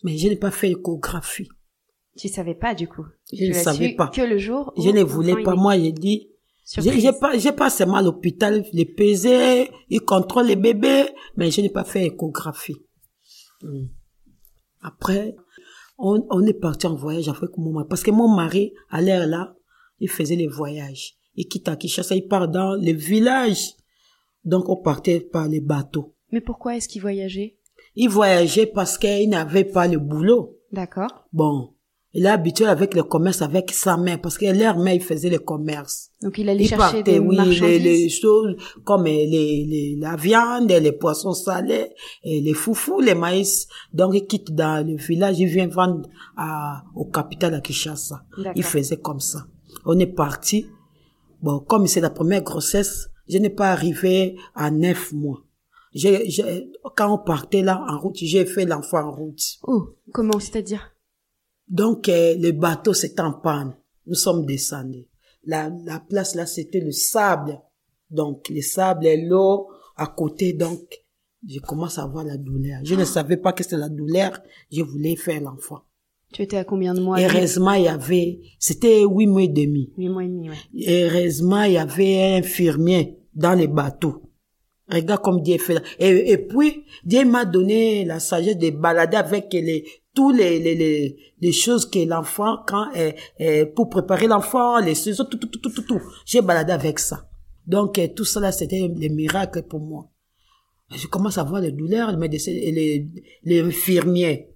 Mais 0.04 0.18
je 0.18 0.28
n'ai 0.28 0.36
pas 0.36 0.52
fait 0.52 0.72
échographie. 0.72 1.50
Tu 2.18 2.28
savais 2.28 2.56
pas, 2.56 2.76
du 2.76 2.88
coup. 2.88 3.06
Je 3.32 3.38
Tu 3.38 3.48
ne 3.50 3.54
savais 3.54 3.96
pas. 3.96 4.08
que 4.08 4.22
le 4.22 4.38
jour 4.38 4.74
où 4.76 4.82
Je 4.82 4.90
ne 4.90 5.02
voulais 5.04 5.42
pas. 5.44 5.56
Moi, 5.56 5.78
j'ai 5.78 5.92
dit, 5.92 6.31
j'ai 6.78 7.12
pas, 7.14 7.38
j'ai 7.38 7.52
passé 7.52 7.86
mal 7.86 7.98
à 7.98 8.02
l'hôpital, 8.04 8.64
les 8.72 8.86
peser, 8.86 9.70
ils 9.90 10.02
contrôlent 10.02 10.48
les 10.48 10.56
bébés, 10.56 11.06
mais 11.36 11.52
je 11.52 11.62
n'ai 11.62 11.70
pas 11.70 11.84
fait 11.84 12.08
échographie. 12.08 12.78
Hmm. 13.62 13.88
Après, 14.82 15.36
on, 15.98 16.26
on 16.30 16.46
est 16.46 16.54
parti 16.54 16.88
en 16.88 16.96
voyage 16.96 17.28
avec 17.28 17.58
mon 17.58 17.72
mari. 17.72 17.88
Parce 17.90 18.04
que 18.04 18.12
mon 18.12 18.28
mari, 18.34 18.74
à 18.90 19.02
l'heure 19.02 19.28
là, 19.28 19.56
il 20.00 20.10
faisait 20.10 20.36
les 20.36 20.48
voyages. 20.48 21.16
Il 21.36 21.48
quitte 21.48 21.68
à 21.68 21.76
Kinshasa, 21.76 22.16
il 22.16 22.28
part 22.28 22.48
dans 22.48 22.76
les 22.76 22.94
villages. 22.94 23.74
Donc, 24.44 24.70
on 24.70 24.78
partait 24.78 25.20
par 25.20 25.48
les 25.48 25.62
bateaux. 25.62 26.16
Mais 26.32 26.42
pourquoi 26.42 26.76
est-ce 26.76 26.88
qu'il 26.88 27.02
voyageait? 27.02 27.58
Il 27.96 28.10
voyageait 28.10 28.66
parce 28.66 28.98
qu'il 28.98 29.30
n'avait 29.30 29.66
pas 29.66 29.88
le 29.88 30.00
boulot. 30.00 30.58
D'accord. 30.72 31.26
Bon, 31.32 31.76
il 32.14 32.26
est 32.26 32.30
habitué 32.30 32.66
avec 32.66 32.94
le 32.94 33.04
commerce 33.04 33.42
avec 33.42 33.72
sa 33.72 33.96
mère, 33.98 34.20
parce 34.20 34.38
que 34.38 34.46
leur 34.46 34.78
mère, 34.78 34.94
il 34.96 35.02
faisait 35.02 35.30
le 35.30 35.40
commerce. 35.40 36.10
Donc 36.22 36.38
il 36.38 36.50
allait 36.50 36.64
Il 36.64 36.68
chercher 36.68 36.98
partait, 36.98 37.04
des 37.04 37.20
oui, 37.20 37.38
les, 37.80 38.10
choses 38.10 38.56
comme 38.84 39.02
euh, 39.04 39.06
les, 39.06 39.66
les, 39.66 39.96
la 40.00 40.16
viande, 40.18 40.70
les 40.70 40.92
poissons 40.92 41.34
salés, 41.34 41.90
et 42.24 42.42
les 42.42 42.54
foufous, 42.54 43.00
les 43.00 43.16
maïs. 43.16 43.68
Donc, 43.94 44.14
il 44.14 44.28
quitte 44.28 44.54
dans 44.54 44.86
le 44.86 44.98
village, 44.98 45.40
il 45.40 45.48
vient 45.48 45.68
vendre 45.68 46.08
à, 46.38 46.84
au 46.96 47.06
capital 47.06 47.54
à 47.54 47.62
Kinshasa. 47.62 48.24
D'accord. 48.38 48.54
Il 48.56 48.64
faisait 48.64 48.98
comme 48.98 49.20
ça. 49.20 49.46
On 49.86 49.98
est 49.98 50.06
parti. 50.06 50.68
Bon, 51.42 51.60
comme 51.60 51.88
c'est 51.88 52.02
la 52.02 52.10
première 52.12 52.44
grossesse, 52.44 53.10
je 53.28 53.38
n'ai 53.38 53.50
pas 53.50 53.72
arrivé 53.72 54.36
à 54.54 54.70
neuf 54.70 55.12
mois. 55.14 55.42
J'ai- 55.94 56.70
quand 56.96 57.14
on 57.14 57.18
partait 57.18 57.62
là 57.64 57.84
en 57.90 57.98
route, 58.00 58.16
j'ai 58.18 58.46
fait 58.46 58.66
l'enfant 58.66 59.00
en 59.08 59.12
route. 59.12 59.42
Oh, 59.64 59.96
comment 60.14 60.40
c'est-à-dire? 60.40 60.91
Donc, 61.72 62.10
euh, 62.10 62.36
le 62.38 62.52
bateau 62.52 62.94
s'est 62.94 63.20
en 63.22 63.32
panne. 63.32 63.74
Nous 64.06 64.16
sommes 64.16 64.46
descendus. 64.46 65.08
La, 65.46 65.72
la 65.86 66.00
place 66.02 66.36
là, 66.36 66.46
c'était 66.46 66.82
le 66.82 66.92
sable. 66.92 67.60
Donc, 68.10 68.50
le 68.50 68.62
sable 68.62 69.08
et 69.08 69.26
l'eau 69.26 69.70
à 69.96 70.08
côté. 70.08 70.52
Donc, 70.52 71.02
je 71.48 71.60
commence 71.60 71.98
à 71.98 72.04
avoir 72.04 72.26
la 72.26 72.38
douleur. 72.38 72.82
Je 72.84 72.94
ne 72.94 73.06
savais 73.06 73.38
pas 73.38 73.54
que 73.54 73.64
c'était 73.64 73.78
la 73.78 73.90
douleur. 73.90 74.38
Je 74.70 74.82
voulais 74.82 75.16
faire 75.16 75.42
l'enfant. 75.42 75.80
Tu 76.34 76.42
étais 76.42 76.58
à 76.58 76.66
combien 76.66 76.94
de 76.94 77.02
mois 77.02 77.20
heureusement, 77.20 77.74
il 77.74 77.84
y 77.84 77.88
avait, 77.88 78.40
c'était 78.58 79.04
huit 79.04 79.28
mois 79.28 79.44
et 79.44 79.50
demi. 79.50 79.92
Huit 79.98 80.10
mois 80.10 80.24
et 80.24 80.28
demi, 80.28 80.50
ouais. 80.50 80.56
Heureusement, 80.88 81.64
il 81.64 81.74
y 81.74 81.78
avait 81.78 82.24
un 82.24 82.38
infirmier 82.38 83.18
dans 83.34 83.54
les 83.54 83.68
bateaux. 83.68 84.31
Regarde 84.92 85.22
comme 85.22 85.42
Dieu 85.42 85.58
fait. 85.58 85.76
là. 85.76 85.82
Et, 86.00 86.32
et 86.32 86.38
puis, 86.38 86.84
Dieu 87.04 87.24
m'a 87.26 87.46
donné 87.46 88.04
la 88.06 88.20
sagesse 88.20 88.58
de 88.58 88.70
balader 88.72 89.18
avec 89.18 89.48
les, 89.54 89.86
tous 90.14 90.32
les, 90.32 90.60
les, 90.60 90.76
les, 90.76 91.18
les 91.40 91.52
choses 91.52 91.90
que 91.90 92.00
l'enfant, 92.00 92.58
quand, 92.68 92.88
euh, 92.96 93.12
euh, 93.40 93.66
pour 93.76 93.90
préparer 93.90 94.28
l'enfant, 94.28 94.80
les 94.80 94.96
ciseaux, 94.96 95.24
tout, 95.24 95.38
tout, 95.38 95.48
tout, 95.48 95.60
tout, 95.60 95.70
tout, 95.70 95.84
tout. 95.84 96.02
J'ai 96.26 96.42
baladé 96.42 96.74
avec 96.74 97.00
ça. 97.00 97.30
Donc, 97.66 97.98
euh, 98.00 98.08
tout 98.14 98.26
ça 98.26 98.40
là, 98.40 98.52
c'était 98.52 98.90
les 98.94 99.10
miracles 99.10 99.64
pour 99.64 99.80
moi. 99.80 100.10
Je 100.94 101.08
commence 101.08 101.38
à 101.38 101.44
voir 101.44 101.62
les 101.62 101.72
douleurs, 101.72 102.12
les, 102.18 103.08
les 103.44 103.62
infirmiers. 103.62 104.50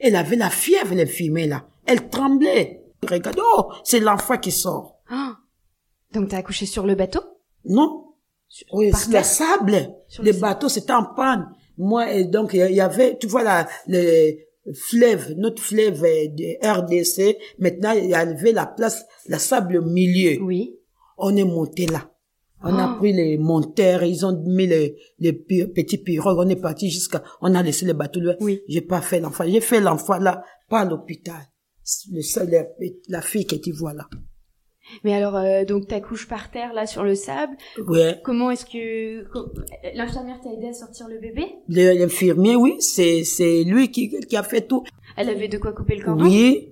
Elle 0.00 0.16
avait 0.16 0.34
la 0.36 0.50
fièvre, 0.50 0.94
l'infirmière 0.94 1.46
là. 1.48 1.68
Elle 1.86 2.08
tremblait. 2.08 2.82
Regarde, 3.08 3.38
oh, 3.40 3.70
c'est 3.84 4.00
l'enfant 4.00 4.38
qui 4.38 4.50
sort. 4.50 4.98
Ah 5.08 5.36
Donc 6.12 6.28
t'as 6.28 6.38
accouché 6.38 6.66
sur 6.66 6.86
le 6.86 6.94
bateau? 6.96 7.20
Non. 7.66 8.03
Oui, 8.72 8.90
c'est 8.94 9.06
le 9.06 9.12
terre 9.12 9.24
sable. 9.24 9.88
Sur 10.08 10.22
les 10.22 10.32
le 10.32 10.38
bateaux, 10.38 10.68
c'était 10.68 10.92
en 10.92 11.04
panne. 11.14 11.48
Moi, 11.78 12.12
et 12.12 12.24
donc, 12.24 12.52
il 12.54 12.60
y- 12.72 12.80
avait, 12.80 13.16
tu 13.18 13.26
vois, 13.26 13.42
la, 13.42 13.66
le 13.88 14.32
fleuve, 14.74 15.32
notre 15.36 15.60
fleuve 15.62 16.04
euh, 16.04 16.28
de 16.28 16.56
RDC, 16.66 17.36
maintenant, 17.58 17.92
il 17.92 18.06
y 18.10 18.14
avait 18.14 18.52
la 18.52 18.66
place, 18.66 19.04
la 19.28 19.38
sable 19.38 19.78
au 19.78 19.82
milieu. 19.82 20.40
Oui. 20.42 20.76
On 21.18 21.34
est 21.36 21.44
monté 21.44 21.86
là. 21.86 22.10
On 22.62 22.78
a 22.78 22.84
Ah. 22.92 22.96
pris 22.98 23.12
les 23.12 23.36
monteurs, 23.36 24.04
ils 24.04 24.24
ont 24.24 24.40
mis 24.46 24.66
les, 24.66 24.96
les 25.18 25.32
petits 25.34 25.98
pirogues, 25.98 26.38
on 26.38 26.48
est 26.48 26.56
parti 26.56 26.88
jusqu'à, 26.90 27.22
on 27.42 27.54
a 27.54 27.62
laissé 27.62 27.84
le 27.84 27.92
bateau 27.92 28.20
là. 28.20 28.36
Oui. 28.40 28.62
J'ai 28.68 28.80
pas 28.80 29.02
fait 29.02 29.20
l'enfant. 29.20 29.44
J'ai 29.46 29.60
fait 29.60 29.80
l'enfant 29.80 30.18
là, 30.18 30.42
pas 30.70 30.80
à 30.80 30.84
l'hôpital. 30.86 31.42
Le 32.10 32.22
seul, 32.22 32.48
la, 32.50 32.64
la 33.08 33.20
fille 33.20 33.44
que 33.46 33.56
tu 33.56 33.70
vois 33.72 33.92
là. 33.92 34.08
Mais 35.02 35.14
alors, 35.14 35.36
euh, 35.36 35.64
donc 35.64 35.88
t'accouches 35.88 36.28
par 36.28 36.50
terre 36.50 36.72
là 36.72 36.86
sur 36.86 37.02
le 37.02 37.14
sable. 37.14 37.56
Ouais. 37.88 38.20
Comment 38.22 38.50
est-ce 38.50 38.64
que 38.66 39.24
co- 39.30 39.50
l'infirmière 39.94 40.40
t'a 40.40 40.52
aidé 40.52 40.68
à 40.68 40.72
sortir 40.72 41.08
le 41.08 41.18
bébé? 41.18 41.56
L'infirmier, 41.68 42.54
oui, 42.56 42.76
c'est, 42.78 43.24
c'est 43.24 43.64
lui 43.64 43.90
qui, 43.90 44.10
qui 44.20 44.36
a 44.36 44.42
fait 44.42 44.66
tout. 44.66 44.84
Elle 45.16 45.30
avait 45.30 45.48
de 45.48 45.58
quoi 45.58 45.72
couper 45.72 45.96
le 45.96 46.04
cordon? 46.04 46.24
Oui. 46.24 46.68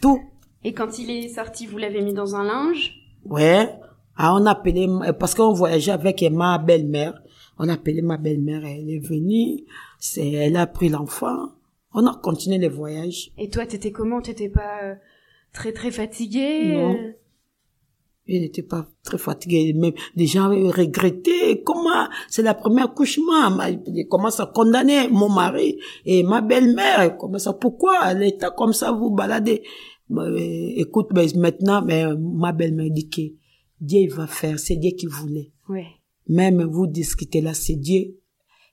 Tout. 0.00 0.20
Et 0.62 0.72
quand 0.72 0.98
il 0.98 1.10
est 1.10 1.28
sorti, 1.28 1.66
vous 1.66 1.78
l'avez 1.78 2.00
mis 2.02 2.12
dans 2.14 2.36
un 2.36 2.44
linge? 2.44 2.94
Ouais. 3.24 3.68
Ah, 4.16 4.34
on 4.34 4.46
a 4.46 4.52
appelé, 4.52 4.88
parce 5.18 5.34
qu'on 5.34 5.52
voyageait 5.52 5.92
avec 5.92 6.22
ma 6.30 6.58
belle-mère. 6.58 7.20
On 7.58 7.68
a 7.68 7.74
appelé 7.74 8.00
ma 8.02 8.16
belle-mère, 8.16 8.64
elle 8.64 8.90
est 8.90 8.98
venue. 8.98 9.64
C'est, 9.98 10.30
elle 10.32 10.56
a 10.56 10.66
pris 10.66 10.88
l'enfant. 10.88 11.50
On 11.92 12.06
a 12.06 12.18
continué 12.22 12.58
le 12.58 12.68
voyage. 12.68 13.30
Et 13.38 13.48
toi, 13.50 13.66
t'étais 13.66 13.92
comment? 13.92 14.20
T'étais 14.20 14.48
pas 14.48 14.82
euh, 14.82 14.94
très 15.52 15.72
très 15.72 15.90
fatiguée? 15.90 16.74
Non. 16.74 16.96
Il 18.26 18.40
n'était 18.40 18.62
pas 18.62 18.86
très 19.04 19.18
fatigué. 19.18 19.74
Même 19.74 19.92
les 20.16 20.26
gens 20.26 20.48
regrettaient. 20.48 21.62
Comment 21.64 22.08
c'est 22.28 22.42
la 22.42 22.54
première 22.54 22.86
accouchement. 22.86 23.50
Ma- 23.50 23.70
Il 23.70 24.06
commence 24.08 24.40
à 24.40 24.46
condamner 24.46 25.08
mon 25.08 25.28
mari 25.28 25.78
et 26.06 26.22
ma 26.22 26.40
belle-mère? 26.40 27.16
Comment 27.18 27.38
ça 27.38 27.52
Pourquoi 27.52 27.98
elle 28.10 28.22
était 28.22 28.46
comme 28.56 28.72
ça 28.72 28.92
vous 28.92 29.10
baladez? 29.10 29.62
Euh, 30.10 30.36
Écoute, 30.76 31.08
mais 31.14 31.26
maintenant, 31.36 31.82
mais 31.84 32.04
ma 32.18 32.52
belle-mère 32.52 32.90
dit 32.90 33.08
que 33.08 33.20
Dieu 33.80 34.00
il 34.00 34.10
va 34.10 34.26
faire. 34.26 34.58
C'est 34.58 34.76
Dieu 34.76 34.92
qui 34.96 35.06
voulait. 35.06 35.52
Ouais. 35.68 35.86
Même 36.28 36.62
vous 36.62 36.86
discutez 36.86 37.40
là, 37.42 37.52
c'est 37.52 37.76
Dieu. 37.76 38.16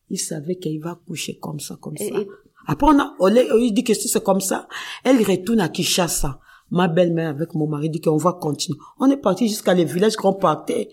Il 0.10 0.18
savait 0.20 0.56
qu'il 0.58 0.80
va 0.82 1.00
coucher 1.08 1.38
comme 1.40 1.60
ça, 1.60 1.78
comme 1.80 1.96
Et- 2.00 2.10
ça. 2.10 2.20
et- 2.22 2.28
Après, 2.68 2.88
on 2.88 3.00
a, 3.00 3.16
on 3.20 3.26
a- 3.36 3.72
dit 3.72 3.84
que 3.84 3.94
si 3.94 4.08
c'est 4.08 4.24
comme 4.24 4.40
ça, 4.40 4.68
elle 5.04 5.18
retourne 5.24 5.60
à 5.62 5.68
Kinshasa. 5.70 6.40
Ma 6.72 6.88
belle-mère 6.88 7.30
avec 7.30 7.54
mon 7.54 7.68
mari 7.68 7.90
dit 7.90 8.00
qu'on 8.02 8.18
va 8.18 8.34
continuer. 8.34 8.80
On 9.00 9.10
est 9.12 9.18
parti 9.18 9.48
jusqu'à 9.48 9.74
le 9.74 9.84
village 9.84 10.16
qu'on 10.16 10.34
partait. 10.34 10.90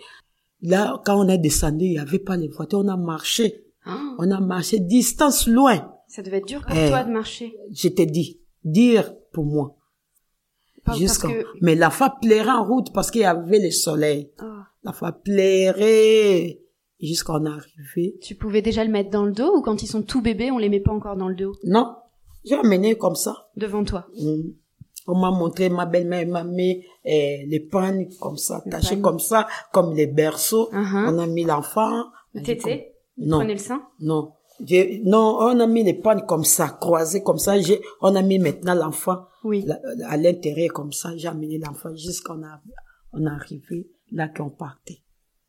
Là, 0.61 1.01
quand 1.05 1.25
on 1.25 1.29
est 1.29 1.39
descendu, 1.39 1.85
il 1.85 1.91
n'y 1.93 1.99
avait 1.99 2.19
pas 2.19 2.37
les 2.37 2.49
voitures, 2.49 2.81
on 2.81 2.89
a 2.89 2.97
marché. 2.97 3.65
Ah, 3.85 3.97
On 4.19 4.31
a 4.31 4.41
marché 4.41 4.81
distance 4.81 5.47
loin. 5.47 5.95
ça 6.09 6.23
devait 6.23 6.39
être 6.39 6.49
dur 6.49 6.63
pour 6.67 6.77
Eh. 6.77 6.89
toi 6.89 7.05
de 7.05 7.11
marcher. 7.13 7.55
Je 7.73 7.89
t'ai 7.89 8.07
dit, 8.07 8.41
dire 8.65 9.15
pour 9.33 9.45
moi. 9.45 9.77
Jusqu'à- 10.97 11.29
que 11.29 11.45
Mais 11.61 11.75
la 11.75 11.91
femme 11.91 12.13
pleurait 12.23 12.51
en 12.51 12.65
route 12.65 12.93
parce 12.95 13.11
qu'il 13.11 13.21
y 13.21 13.25
avait 13.25 13.59
le 13.59 13.71
soleil. 13.71 14.31
Ah. 14.39 14.65
La 14.85 14.93
femme 14.93 15.15
pleurait 15.23 16.61
jusqu'à 17.01 17.35
on 17.35 17.45
est 17.45 17.49
arrivé. 17.49 18.17
tu 18.23 18.35
pouvais 18.35 18.63
déjà 18.63 18.85
le 18.85 18.91
mettre 18.91 19.11
dans 19.11 19.25
le 19.27 19.33
dos 19.33 19.57
ou 19.59 19.63
quand 19.63 19.83
ils 19.83 19.87
sont 19.87 20.03
tout 20.03 20.23
bébés, 20.23 20.51
on 20.51 20.59
les 20.59 20.69
met 20.71 20.81
pas 20.81 20.93
encore 20.93 21.17
dans 21.17 21.29
le 21.29 21.35
dos? 21.37 21.55
Non, 21.65 21.95
j'ai 22.45 22.55
amené 22.57 22.97
comme 22.97 23.15
ça. 23.17 23.51
devant 23.57 23.85
toi. 23.85 24.07
Mm. 24.19 24.51
On 25.11 25.19
m'a 25.19 25.31
montré, 25.31 25.71
ma 25.71 25.87
belle-mère 25.87 26.27
m'a 26.29 26.45
mis 26.45 26.85
eh, 27.05 27.47
les 27.49 27.61
pannes 27.61 28.09
comme 28.21 28.37
ça, 28.37 28.63
tachées 28.71 29.01
comme 29.01 29.19
ça, 29.19 29.49
comme 29.73 29.95
les 29.95 30.07
berceaux. 30.07 30.69
Uh-huh. 30.73 31.13
On 31.15 31.19
a 31.19 31.27
mis 31.27 31.45
l'enfant. 31.45 32.05
Tété, 32.45 32.93
Non, 33.17 33.39
prenez 33.39 33.55
le 33.55 33.59
sein. 33.59 33.83
non. 34.01 34.33
Non, 35.05 35.39
on 35.41 35.61
a 35.61 35.67
mis 35.67 35.85
les 35.85 35.95
pannes 35.95 36.27
comme 36.27 36.45
ça, 36.45 36.69
croisées 36.81 37.23
comme 37.23 37.39
ça. 37.39 37.55
On 38.03 38.15
a 38.17 38.23
mis 38.23 38.39
maintenant 38.39 38.75
l'enfant 38.75 39.27
Oui. 39.45 39.65
à 40.07 40.17
l'intérieur 40.17 40.73
comme 40.73 40.93
ça. 40.93 41.17
J'ai 41.17 41.29
amené 41.29 41.59
l'enfant 41.59 41.95
jusqu'à 41.95 42.35
on 42.35 42.43
a, 42.43 42.61
on 43.13 43.25
est 43.25 43.31
arrivé 43.31 43.89
là 44.13 44.29
qu'on 44.29 44.51
partait. 44.51 44.99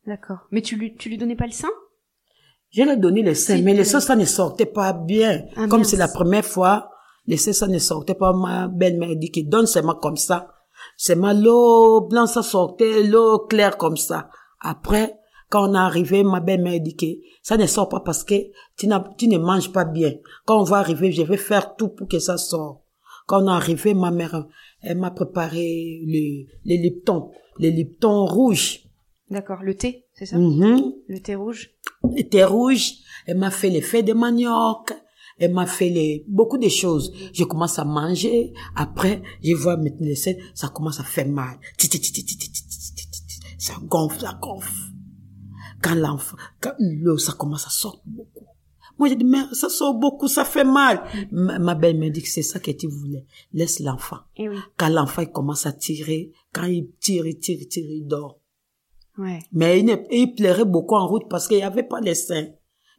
D'accord. 0.06 0.48
Mais 0.52 0.62
tu 0.62 0.76
lui, 0.78 0.96
tu 0.96 1.10
lui 1.10 1.18
donnais 1.18 1.36
pas 1.36 1.48
le 1.48 1.52
sein 1.52 1.70
Je 2.70 2.84
lui 2.84 2.92
ai 2.92 2.98
donné 2.98 3.22
le 3.24 3.34
sein, 3.34 3.58
Si, 3.58 3.62
mais 3.64 3.74
le 3.74 3.84
sein, 3.84 4.00
ça 4.00 4.16
ne 4.16 4.26
sortait 4.26 4.66
pas 4.68 4.94
bien. 4.94 5.44
Ah, 5.58 5.68
comme 5.68 5.84
c'est 5.84 5.98
la 5.98 6.08
première 6.08 6.46
fois, 6.46 6.92
le 7.30 7.38
sein, 7.38 7.54
ça 7.54 7.68
ne 7.68 7.78
sortait 7.78 8.16
pas. 8.16 8.34
Ma 8.34 8.68
belle-mère 8.68 9.16
dit 9.16 9.32
que 9.32 9.42
donne 9.42 9.68
seulement 9.68 9.96
comme 9.96 10.18
ça. 10.18 10.48
Seulement 10.98 11.34
l'eau 11.34 12.02
blanche, 12.10 12.30
ça 12.32 12.42
sortait, 12.42 13.04
l'eau 13.04 13.46
claire 13.48 13.78
comme 13.78 13.98
ça. 13.98 14.30
Après, 14.60 15.16
quand 15.50 15.70
on 15.70 15.74
est 15.76 15.78
arrivé, 15.78 16.24
ma 16.24 16.40
belle-mère 16.40 16.80
dit 16.82 16.96
que 16.96 17.06
ça 17.44 17.56
ne 17.58 17.68
sort 17.68 17.88
pas 17.88 18.00
parce 18.00 18.24
que 18.24 18.34
tu, 18.78 18.88
tu 19.18 19.28
ne 19.28 19.38
manges 19.38 19.72
pas 19.72 19.86
bien. 19.86 20.14
Quand 20.46 20.60
on 20.60 20.64
va 20.64 20.78
arriver, 20.78 21.12
je 21.12 21.22
vais 21.22 21.38
faire 21.38 21.76
tout 21.76 21.90
pour 21.90 22.08
que 22.08 22.20
ça 22.20 22.38
sorte. 22.38 22.82
Quand 23.28 23.44
on 23.44 23.48
est 23.48 23.52
arrivé, 23.52 23.94
ma 23.94 24.10
mère, 24.10 24.48
elle 24.82 24.98
m'a 24.98 25.12
préparé 25.12 26.02
le, 26.06 26.48
les 26.66 26.78
Lipton, 26.78 27.30
les 27.60 27.72
Lipton 27.72 28.26
rouges. 28.26 28.82
D'accord. 29.30 29.60
Le 29.62 29.76
thé, 29.76 30.06
c'est 30.14 30.26
ça? 30.26 30.38
Mhm 30.40 30.94
Le 31.08 31.20
thé 31.20 31.36
rouge. 31.36 31.70
était 32.16 32.44
rouge, 32.44 32.94
elle 33.28 33.38
m'a 33.38 33.52
fait 33.52 33.70
les 33.70 33.82
feuilles 33.82 34.04
de 34.04 34.14
manioc, 34.14 34.94
elle 35.40 35.54
m'a 35.54 35.66
fait 35.66 35.90
les, 35.90 36.26
beaucoup 36.28 36.58
de 36.58 36.70
choses. 36.70 37.14
Je 37.34 37.44
commence 37.44 37.80
à 37.80 37.86
manger. 37.86 38.54
Après, 38.76 39.22
je 39.44 39.54
vois 39.54 39.78
maintenant 39.78 40.08
les 40.08 40.16
selles, 40.16 40.40
ça 40.54 40.68
commence 40.70 41.00
à 41.00 41.04
faire 41.04 41.28
mal. 41.28 41.58
Ça 43.58 43.74
gonfle, 43.84 44.20
ça 44.20 44.38
gonfle. 44.42 44.72
Quand 45.82 45.96
l'enfant, 45.96 46.36
quand 46.60 46.74
l'eau, 46.80 47.18
ça 47.18 47.34
commence 47.34 47.66
à 47.66 47.70
sortir 47.70 48.02
beaucoup. 48.06 48.46
Moi, 48.98 49.08
j'ai 49.08 49.16
dit, 49.16 49.24
mais 49.24 49.44
ça 49.54 49.70
sort 49.70 49.94
beaucoup, 49.94 50.28
ça 50.28 50.44
fait 50.44 50.66
mal. 50.66 51.02
Ma, 51.32 51.74
belle 51.74 51.98
me 51.98 52.10
dit 52.10 52.22
que 52.22 52.28
c'est 52.28 52.42
ça 52.42 52.60
que 52.60 52.72
tu 52.72 52.88
voulais. 52.88 53.26
Laisse 53.54 53.80
l'enfant. 53.80 54.18
Eh 54.36 54.50
oui. 54.50 54.58
Quand 54.76 54.90
l'enfant, 54.90 55.22
il 55.22 55.32
commence 55.32 55.66
à 55.66 55.72
tirer, 55.72 56.34
quand 56.54 56.66
il 56.66 56.92
tire, 57.00 57.26
il 57.26 57.40
tire, 57.40 57.58
il 57.62 57.68
tire, 57.70 57.90
il 57.90 58.06
dort. 58.06 58.42
Ouais. 59.18 59.40
Mais 59.54 59.80
il, 59.80 60.06
il 60.12 60.36
pleurait 60.36 60.66
beaucoup 60.66 60.96
en 60.96 61.08
route 61.08 61.30
parce 61.30 61.48
qu'il 61.48 61.58
n'y 61.58 61.64
avait 61.64 61.84
pas 61.84 62.02
les 62.02 62.16
seins. 62.16 62.48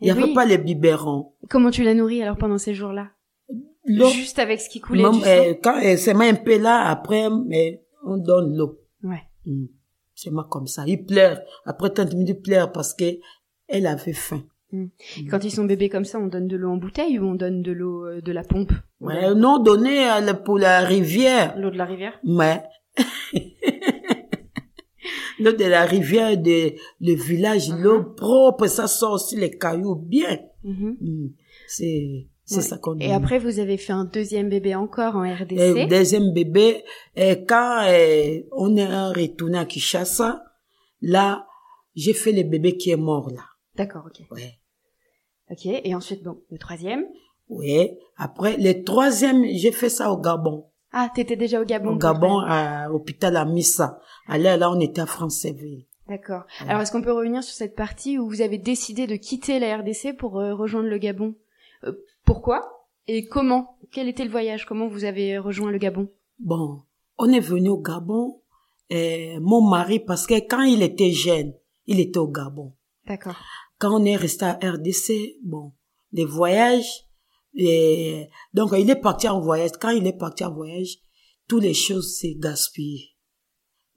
Il 0.01 0.05
n'y 0.05 0.11
avait 0.11 0.25
oui. 0.25 0.35
pas 0.35 0.45
les 0.45 0.59
biberons. 0.59 1.33
Comment 1.49 1.71
tu 1.71 1.83
l'as 1.83 1.95
nourri 1.95 2.23
alors 2.23 2.37
pendant 2.37 2.59
ces 2.59 2.75
jours-là? 2.75 3.09
Juste 3.87 4.39
avec 4.39 4.61
ce 4.61 4.69
qui 4.69 4.81
coulait 4.81 5.03
même, 5.03 5.13
du 5.13 5.25
euh, 5.27 5.55
quand 5.63 5.79
elle 5.79 5.99
un 6.09 6.35
peu 6.35 6.59
là, 6.59 6.87
après, 6.89 7.29
mais 7.47 7.83
on 8.05 8.17
donne 8.17 8.57
l'eau. 8.57 8.79
Ouais. 9.03 9.23
Mm. 9.47 9.67
C'est 10.15 10.31
moi 10.31 10.47
comme 10.49 10.67
ça. 10.67 10.85
Il 10.87 11.05
pleure. 11.05 11.41
Après 11.65 11.91
30 11.91 12.13
minutes, 12.13 12.29
il 12.31 12.41
pleure 12.41 12.73
parce 12.73 12.95
que 12.95 13.05
elle 13.69 13.87
avait 13.87 14.13
faim. 14.13 14.43
Quand 15.29 15.43
ils 15.43 15.51
sont 15.51 15.65
bébés 15.65 15.89
comme 15.89 16.05
ça, 16.05 16.19
on 16.19 16.29
donne 16.29 16.47
de 16.47 16.57
l'eau 16.57 16.71
en 16.71 16.77
bouteille 16.77 17.19
ou 17.19 17.25
on 17.25 17.35
donne 17.35 17.63
de 17.63 17.73
l'eau 17.73 18.07
euh, 18.07 18.21
de 18.21 18.33
la 18.33 18.45
pompe? 18.45 18.73
Ouais, 19.01 19.35
non 19.35 19.63
à 19.65 20.21
la- 20.21 20.35
pour 20.35 20.59
la 20.59 20.81
rivière. 20.81 21.59
L'eau 21.59 21.71
de 21.71 21.77
la 21.77 21.87
rivière? 21.87 22.21
Mais 22.23 22.63
l'eau 25.41 25.53
de 25.53 25.65
la 25.65 25.85
rivière 25.85 26.37
de 26.37 26.75
le 27.01 27.15
village, 27.15 27.71
Mhm. 27.71 27.83
l'eau 27.83 28.03
propre, 28.17 28.67
ça 28.67 28.87
sort 28.87 29.13
aussi 29.13 29.37
les 29.37 29.51
cailloux 29.51 29.97
bien. 29.97 30.39
Mhm. 30.65 30.97
Mm. 31.01 31.29
C'est 31.69 32.27
c'est 32.45 32.57
Ouais. 32.57 32.63
ça 32.63 32.79
qu'on 32.79 32.99
Et 32.99 33.13
après, 33.13 33.39
vous 33.39 33.61
avez 33.61 33.77
fait 33.77 33.93
un 33.93 34.05
deuxième 34.07 34.49
bébé 34.49 34.75
encore 34.75 35.15
en 35.17 35.23
Et 35.25 35.33
RDC. 35.35 35.87
deuxième 35.89 36.33
bébé, 36.33 36.83
et 37.15 37.45
quand 37.47 37.83
euh, 37.87 38.41
on 38.53 38.75
est 38.77 38.87
retourné 39.13 39.59
à 39.59 39.65
Kinshasa, 39.65 40.43
là, 41.01 41.47
j'ai 41.95 42.13
fait 42.13 42.33
le 42.33 42.43
bébé 42.43 42.77
qui 42.77 42.91
est 42.91 42.97
mort 42.97 43.31
là. 43.31 43.43
D'accord, 43.77 44.03
ok. 44.07 44.27
Ouais. 44.33 44.55
Ok, 45.51 45.67
et 45.67 45.95
ensuite, 45.95 46.23
donc, 46.25 46.39
le 46.51 46.59
troisième. 46.59 47.05
Ouais. 47.49 47.97
Après, 48.17 48.57
le 48.57 48.83
troisième, 48.85 49.45
j'ai 49.53 49.73
fait 49.73 49.89
ça 49.89 50.11
au 50.13 50.17
Gabon. 50.21 50.65
Ah, 50.93 51.09
t'étais 51.15 51.37
déjà 51.37 51.61
au 51.61 51.65
Gabon. 51.65 51.91
Au 51.95 51.97
Gabon, 51.99 52.39
à 52.41 52.89
l'hôpital 52.89 53.37
à 53.37 53.45
Missa. 53.45 54.01
Là, 54.39 54.57
là, 54.57 54.71
on 54.71 54.81
était 54.81 55.01
à 55.01 55.07
Franceville. 55.07 55.87
D'accord. 56.09 56.43
Alors, 56.67 56.81
est-ce 56.83 56.91
qu'on 56.91 57.03
peut 57.03 57.13
revenir 57.13 57.43
sur 57.45 57.55
cette 57.55 57.77
partie 57.77 58.19
où 58.19 58.29
vous 58.29 58.41
avez 58.41 58.59
décidé 58.59 59.07
de 59.07 59.15
quitter 59.17 59.59
la 59.61 59.77
RDC 59.79 60.17
pour 60.19 60.39
euh, 60.41 60.55
rejoindre 60.55 60.89
le 60.89 60.99
Gabon? 60.99 61.35
Euh, 61.85 61.93
Pourquoi? 62.25 62.89
Et 63.07 63.27
comment? 63.27 63.77
Quel 63.93 64.09
était 64.09 64.25
le 64.25 64.31
voyage? 64.31 64.67
Comment 64.67 64.89
vous 64.89 65.05
avez 65.05 65.39
rejoint 65.39 65.71
le 65.71 65.79
Gabon? 65.79 66.09
Bon, 66.39 66.83
on 67.19 67.33
est 67.33 67.41
venu 67.41 67.69
au 67.69 67.79
Gabon. 67.79 68.41
Et 68.89 69.39
mon 69.41 69.63
mari, 69.63 70.01
parce 70.01 70.27
que 70.27 70.35
quand 70.35 70.63
il 70.63 70.83
était 70.83 71.13
jeune, 71.13 71.55
il 71.87 72.01
était 72.01 72.19
au 72.19 72.27
Gabon. 72.29 72.73
D'accord. 73.07 73.37
quand 73.79 74.01
on 74.01 74.05
est 74.05 74.17
resté 74.17 74.45
à 74.45 74.59
RDC, 74.63 75.37
bon, 75.43 75.73
les 76.13 76.25
voyages, 76.25 77.07
et 77.55 78.29
donc 78.53 78.71
il 78.79 78.89
est 78.91 79.01
parti 79.01 79.29
en 79.29 79.41
voyage. 79.41 79.71
Quand 79.81 79.91
il 79.91 80.07
est 80.07 80.17
parti 80.17 80.45
en 80.45 80.53
voyage, 80.53 80.99
toutes 81.49 81.63
les 81.63 81.75
choses 81.75 82.17
s'est 82.17 82.37
gaspillées. 82.39 83.10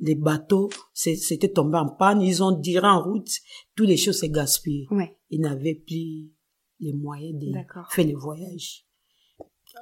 Les 0.06 0.16
bateaux, 0.16 0.70
c'était 0.94 1.48
tombé 1.54 1.78
en 1.78 1.88
panne, 1.88 2.22
ils 2.22 2.44
ont 2.44 2.52
diré 2.52 2.86
en 2.86 3.02
route, 3.02 3.30
toutes 3.74 3.88
les 3.88 3.96
choses 3.96 4.20
s'est 4.20 4.30
gaspillées. 4.30 4.86
Ouais, 4.92 5.18
Ils 5.30 5.40
n'avaient 5.40 5.76
plus 5.76 6.30
les 6.82 6.92
moyens 6.92 7.40
de 7.40 7.54
faire 7.90 8.06
les 8.06 8.14
voyages. 8.14 8.86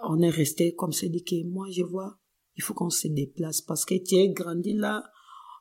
On 0.03 0.21
est 0.21 0.29
resté 0.29 0.75
comme 0.75 0.91
c'est 0.91 1.09
dit 1.09 1.23
que 1.23 1.43
moi 1.47 1.65
je 1.71 1.81
vois, 1.81 2.19
il 2.55 2.61
faut 2.61 2.75
qu'on 2.75 2.91
se 2.91 3.07
déplace 3.07 3.61
parce 3.61 3.83
que 3.83 3.95
tu 3.95 4.15
es 4.15 4.29
grandi 4.29 4.73
là, 4.73 5.03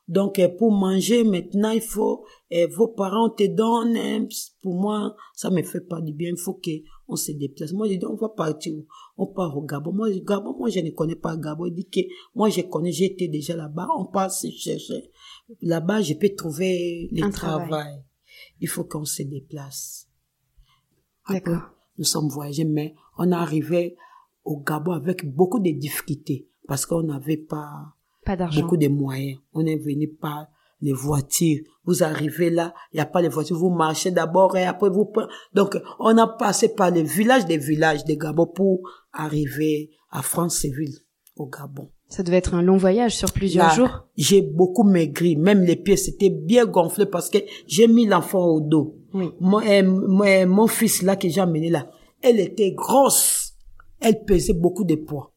Donc, 0.07 0.39
euh, 0.39 0.49
pour 0.49 0.71
manger, 0.71 1.23
maintenant, 1.23 1.71
il 1.71 1.81
faut, 1.81 2.25
euh, 2.51 2.67
vos 2.75 2.89
parents 2.89 3.29
te 3.29 3.47
donnent, 3.47 3.95
hein, 3.95 4.27
pour 4.61 4.75
moi, 4.75 5.15
ça 5.35 5.49
me 5.49 5.61
fait 5.63 5.81
pas 5.81 6.01
du 6.01 6.11
bien. 6.11 6.31
Il 6.31 6.39
faut 6.39 6.55
que 6.55 6.71
on 7.07 7.15
se 7.15 7.31
déplace. 7.31 7.71
Moi, 7.71 7.87
je 7.87 7.93
dis, 7.93 8.05
on 8.05 8.15
va 8.15 8.29
partir? 8.29 8.73
On 9.17 9.27
part 9.27 9.57
au 9.57 9.61
Gabon. 9.61 9.93
Moi, 9.93 10.09
Gabon, 10.19 10.55
moi, 10.57 10.69
je 10.69 10.79
ne 10.79 10.89
connais 10.89 11.15
pas 11.15 11.37
Gabon. 11.37 11.67
Il 11.67 11.73
dit 11.73 11.87
que, 11.87 12.01
moi, 12.35 12.49
je 12.49 12.61
connais, 12.61 12.91
j'étais 12.91 13.27
déjà 13.27 13.55
là-bas. 13.55 13.87
On 13.97 14.05
passe 14.05 14.45
chercher. 14.57 15.11
Là-bas, 15.61 16.01
je 16.01 16.13
peux 16.15 16.29
trouver 16.35 17.09
le 17.11 17.29
travail. 17.31 17.67
travail. 17.69 18.03
Il 18.59 18.67
faut 18.67 18.83
qu'on 18.83 19.05
se 19.05 19.23
déplace. 19.23 20.07
D'accord. 21.29 21.61
Nous 21.97 22.05
sommes 22.05 22.29
voyagés, 22.29 22.63
mais 22.63 22.95
on 23.17 23.31
est 23.31 23.35
arrivé 23.35 23.95
au 24.43 24.57
Gabon 24.59 24.91
avec 24.91 25.25
beaucoup 25.25 25.59
de 25.59 25.71
difficultés 25.71 26.49
parce 26.67 26.85
qu'on 26.85 27.03
n'avait 27.03 27.37
pas 27.37 27.93
Pas 28.25 28.35
d'argent. 28.35 28.61
beaucoup 28.61 28.77
de 28.77 28.87
moyens. 28.87 29.39
On 29.53 29.65
est 29.65 29.77
venu 29.77 30.07
par 30.07 30.47
les 30.81 30.93
voitures. 30.93 31.59
Vous 31.85 32.03
arrivez 32.03 32.49
là, 32.49 32.73
il 32.91 32.97
n'y 32.97 33.01
a 33.01 33.05
pas 33.05 33.21
les 33.21 33.29
voitures. 33.29 33.57
Vous 33.57 33.69
marchez 33.69 34.11
d'abord 34.11 34.55
et 34.57 34.63
après 34.65 34.89
vous 34.89 35.05
prenez. 35.05 35.27
Donc, 35.53 35.77
on 35.99 36.17
a 36.17 36.27
passé 36.27 36.73
par 36.73 36.91
les 36.91 37.03
villages 37.03 37.45
des 37.45 37.57
villages 37.57 38.05
de 38.05 38.13
Gabon 38.15 38.47
pour 38.47 38.81
arriver 39.13 39.91
à 40.11 40.21
Franceville, 40.21 40.95
au 41.35 41.47
Gabon. 41.47 41.89
Ça 42.07 42.23
devait 42.23 42.37
être 42.37 42.55
un 42.55 42.61
long 42.61 42.77
voyage 42.77 43.15
sur 43.15 43.31
plusieurs 43.31 43.67
Là, 43.67 43.73
jours. 43.73 44.07
J'ai 44.17 44.41
beaucoup 44.41 44.83
maigri. 44.83 45.37
Même 45.37 45.63
les 45.63 45.77
pieds, 45.77 45.95
c'était 45.97 46.29
bien 46.29 46.65
gonflé 46.65 47.05
parce 47.05 47.29
que 47.29 47.37
j'ai 47.67 47.87
mis 47.87 48.05
l'enfant 48.05 48.45
au 48.45 48.59
dos. 48.59 48.97
Oui. 49.13 49.29
Mon, 49.39 49.61
euh, 49.61 49.83
mon, 49.83 50.25
euh, 50.25 50.45
mon 50.45 50.67
fils 50.67 51.01
là 51.03 51.15
que 51.15 51.29
j'ai 51.29 51.39
amené 51.41 51.69
là, 51.69 51.89
elle 52.21 52.39
était 52.39 52.71
grosse. 52.71 53.53
Elle 54.01 54.25
pesait 54.25 54.53
beaucoup 54.53 54.83
de 54.83 54.95
poids. 54.95 55.33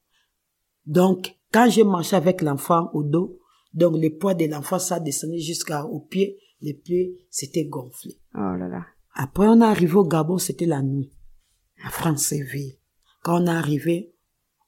Donc, 0.87 1.37
quand 1.55 1.71
j'ai 1.71 1.85
marché 1.85 2.17
avec 2.17 2.43
l'enfant 2.43 2.91
au 2.95 3.05
dos, 3.05 3.39
donc 3.73 3.97
le 3.97 4.11
poids 4.19 4.35
de 4.35 4.47
l'enfant, 4.47 4.81
ça 4.81 4.99
descendait 4.99 5.39
jusqu'au 5.39 6.01
pied. 6.01 6.37
Les 6.61 6.75
pieds, 6.75 7.29
c'était 7.31 7.67
gonflé. 7.67 8.19
Oh 8.35 8.57
là 8.59 8.67
là. 8.67 8.87
Après, 9.15 9.47
on 9.47 9.61
est 9.61 9.65
arrivé 9.65 9.95
au 9.95 10.05
Gabon, 10.05 10.39
c'était 10.39 10.67
la 10.67 10.83
nuit, 10.83 11.13
à 11.85 11.91
Franceville. 11.91 12.77
Quand 13.23 13.41
on 13.41 13.47
est 13.47 13.51
arrivé, 13.51 14.17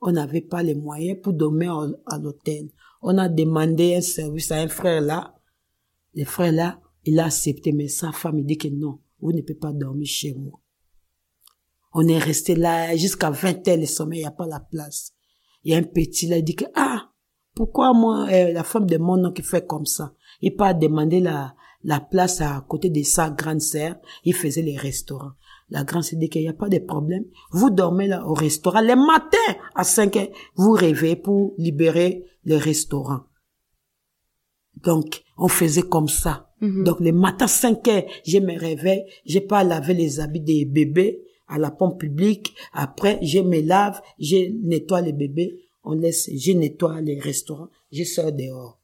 on 0.00 0.12
n'avait 0.12 0.42
pas 0.42 0.62
les 0.62 0.76
moyens 0.76 1.18
pour 1.20 1.32
dormir 1.32 1.92
à 2.06 2.18
l'hôtel. 2.18 2.70
On 3.02 3.18
a 3.18 3.28
demandé 3.28 3.96
un 3.96 4.00
service 4.00 4.52
à 4.52 4.58
un 4.58 4.68
frère 4.68 5.00
là. 5.00 5.34
Le 6.14 6.24
frère 6.24 6.52
là, 6.52 6.80
il 7.04 7.18
a 7.18 7.24
accepté, 7.24 7.72
mais 7.72 7.88
sa 7.88 8.12
femme, 8.12 8.38
il 8.38 8.46
dit 8.46 8.58
que 8.58 8.68
non, 8.68 9.00
vous 9.20 9.32
ne 9.32 9.40
pouvez 9.40 9.54
pas 9.54 9.72
dormir 9.72 10.06
chez 10.06 10.34
moi. 10.34 10.60
On 11.94 12.06
est 12.06 12.18
resté 12.18 12.54
là 12.54 12.96
jusqu'à 12.96 13.30
20 13.30 13.66
heures 13.66 13.76
le 13.76 13.86
sommeil, 13.86 14.20
il 14.20 14.22
n'y 14.22 14.28
a 14.28 14.30
pas 14.30 14.46
la 14.46 14.60
place. 14.60 15.15
Il 15.66 15.72
y 15.72 15.74
a 15.74 15.78
un 15.78 15.82
petit 15.82 16.28
là, 16.28 16.38
il 16.38 16.44
dit 16.44 16.54
que, 16.54 16.64
ah, 16.76 17.10
pourquoi 17.52 17.92
moi, 17.92 18.28
euh, 18.30 18.52
la 18.52 18.62
femme 18.62 18.86
de 18.86 18.98
mon 18.98 19.24
oncle 19.24 19.42
fait 19.42 19.66
comme 19.66 19.84
ça? 19.84 20.14
Il 20.40 20.54
pas 20.54 20.74
demander 20.74 21.18
la, 21.18 21.56
la 21.82 21.98
place 21.98 22.40
à 22.40 22.64
côté 22.68 22.88
de 22.88 23.02
sa 23.02 23.30
grande 23.30 23.60
sœur, 23.60 23.96
il 24.22 24.32
faisait 24.32 24.62
les 24.62 24.76
restaurants. 24.76 25.32
La 25.68 25.82
grande 25.82 26.04
sœur 26.04 26.20
dit 26.20 26.28
qu'il 26.28 26.42
n'y 26.42 26.48
a 26.48 26.52
pas 26.52 26.68
de 26.68 26.78
problème. 26.78 27.24
Vous 27.50 27.70
dormez 27.70 28.06
là 28.06 28.24
au 28.28 28.34
restaurant. 28.34 28.80
Les 28.80 28.94
matins, 28.94 29.58
à 29.74 29.82
5 29.82 30.16
heures, 30.16 30.28
vous 30.54 30.70
réveillez 30.70 31.16
pour 31.16 31.54
libérer 31.58 32.22
le 32.44 32.58
restaurant. 32.58 33.22
Donc, 34.84 35.24
on 35.36 35.48
faisait 35.48 35.82
comme 35.82 36.06
ça. 36.06 36.52
Mhm. 36.60 36.84
Donc, 36.84 37.00
le 37.00 37.10
matin, 37.10 37.48
5 37.48 37.88
heures, 37.88 38.04
je 38.24 38.38
me 38.38 38.56
réveille, 38.56 39.02
j'ai 39.24 39.40
pas 39.40 39.64
lavé 39.64 39.94
les 39.94 40.20
habits 40.20 40.42
des 40.42 40.64
bébés 40.64 41.24
à 41.48 41.58
la 41.58 41.70
pompe 41.70 42.00
publique. 42.00 42.54
Après, 42.72 43.18
je 43.22 43.38
me 43.40 43.60
lave, 43.60 44.00
je 44.18 44.52
nettoie 44.66 45.00
les 45.00 45.12
bébés, 45.12 45.58
on 45.84 45.92
laisse, 45.94 46.28
je 46.34 46.52
nettoie 46.52 47.00
les 47.00 47.18
restaurants, 47.20 47.68
je 47.92 48.04
sors 48.04 48.32
dehors. 48.32 48.80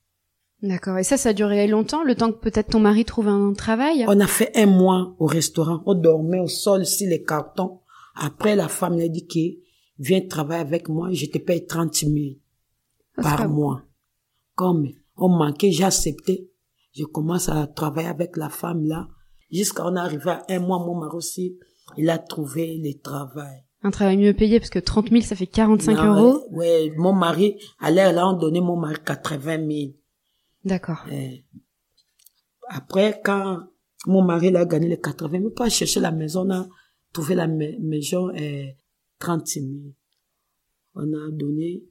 D'accord. 0.63 0.99
Et 0.99 1.03
ça, 1.03 1.17
ça 1.17 1.31
a 1.31 1.33
duré 1.33 1.67
longtemps, 1.67 2.05
le 2.05 2.15
temps 2.15 2.31
que 2.31 2.39
peut-être 2.39 2.69
ton 2.71 2.79
mari 2.79 3.05
trouve 3.05 3.27
un 3.27 3.53
travail? 3.53 4.05
On 4.07 4.21
a 4.21 4.29
fait 4.29 4.57
un 4.57 4.67
mois 4.67 5.17
au 5.19 5.27
restaurant, 5.27 5.83
on 5.87 5.95
dormait 5.95 6.39
au 6.39 6.47
sol 6.47 6.87
sur 6.87 7.09
les 7.09 7.23
cartons. 7.25 7.81
Après, 8.15 8.55
la 8.55 8.69
femme 8.69 8.99
a 9.01 9.09
dit 9.09 9.27
que 9.27 9.61
viens 9.99 10.21
travailler 10.21 10.61
avec 10.61 10.89
moi, 10.89 11.09
je 11.13 11.27
te 11.27 11.39
paye 11.39 11.67
30 11.67 11.95
000 11.97 12.15
Ah, 13.17 13.23
par 13.23 13.49
bon. 13.49 13.55
mois. 13.55 13.83
Comme 14.55 14.89
on 15.17 15.29
manquait, 15.31 15.73
j'ai 15.73 15.83
accepté. 15.85 16.49
Je 16.95 17.05
commence 17.05 17.49
à 17.49 17.67
travailler 17.67 18.09
avec 18.09 18.37
la 18.37 18.49
femme 18.49 18.85
là. 18.85 19.09
Jusqu'à 19.51 19.85
on 19.87 19.97
est 19.97 19.99
arrivé 19.99 20.31
à 20.31 20.45
un 20.49 20.61
mois, 20.61 20.79
mon 20.79 20.95
mari 20.95 21.17
aussi, 21.17 21.59
il 21.97 22.09
a 22.11 22.19
trouvé 22.19 22.79
le 22.79 23.01
travail. 23.01 23.65
Un 23.83 23.91
travail 23.91 24.17
mieux 24.17 24.33
payé, 24.35 24.61
parce 24.61 24.71
que 24.71 24.79
30 24.79 25.11
000, 25.11 25.23
ça 25.23 25.35
fait 25.35 25.47
45 25.47 25.95
Non, 25.97 26.15
euros. 26.15 26.45
Ouais, 26.51 26.89
ouais, 26.89 26.95
mon 26.97 27.13
mari, 27.13 27.57
à 27.81 27.91
l'air 27.91 28.13
là, 28.13 28.29
on 28.29 28.35
donnait 28.35 28.61
mon 28.61 28.77
mari 28.77 28.97
80 29.05 29.57
000. 29.69 29.93
D'accord. 30.65 31.05
Euh, 31.11 31.31
après, 32.69 33.21
quand 33.25 33.65
mon 34.07 34.23
mari 34.23 34.49
il 34.49 34.57
a 34.57 34.65
gagné 34.65 34.89
les 34.89 35.01
80 35.01 35.39
000, 35.39 35.51
pas 35.51 35.69
chercher 35.69 36.01
la 36.01 36.13
maison, 36.13 36.47
on 36.47 36.51
a 36.51 36.67
trouvé 37.13 37.35
la 37.35 37.47
ma- 37.49 37.77
maison 37.81 38.29
euh, 38.31 38.67
30 39.19 39.47
000. 39.47 39.67
On 40.95 41.03
a 41.13 41.31
donné 41.33 41.83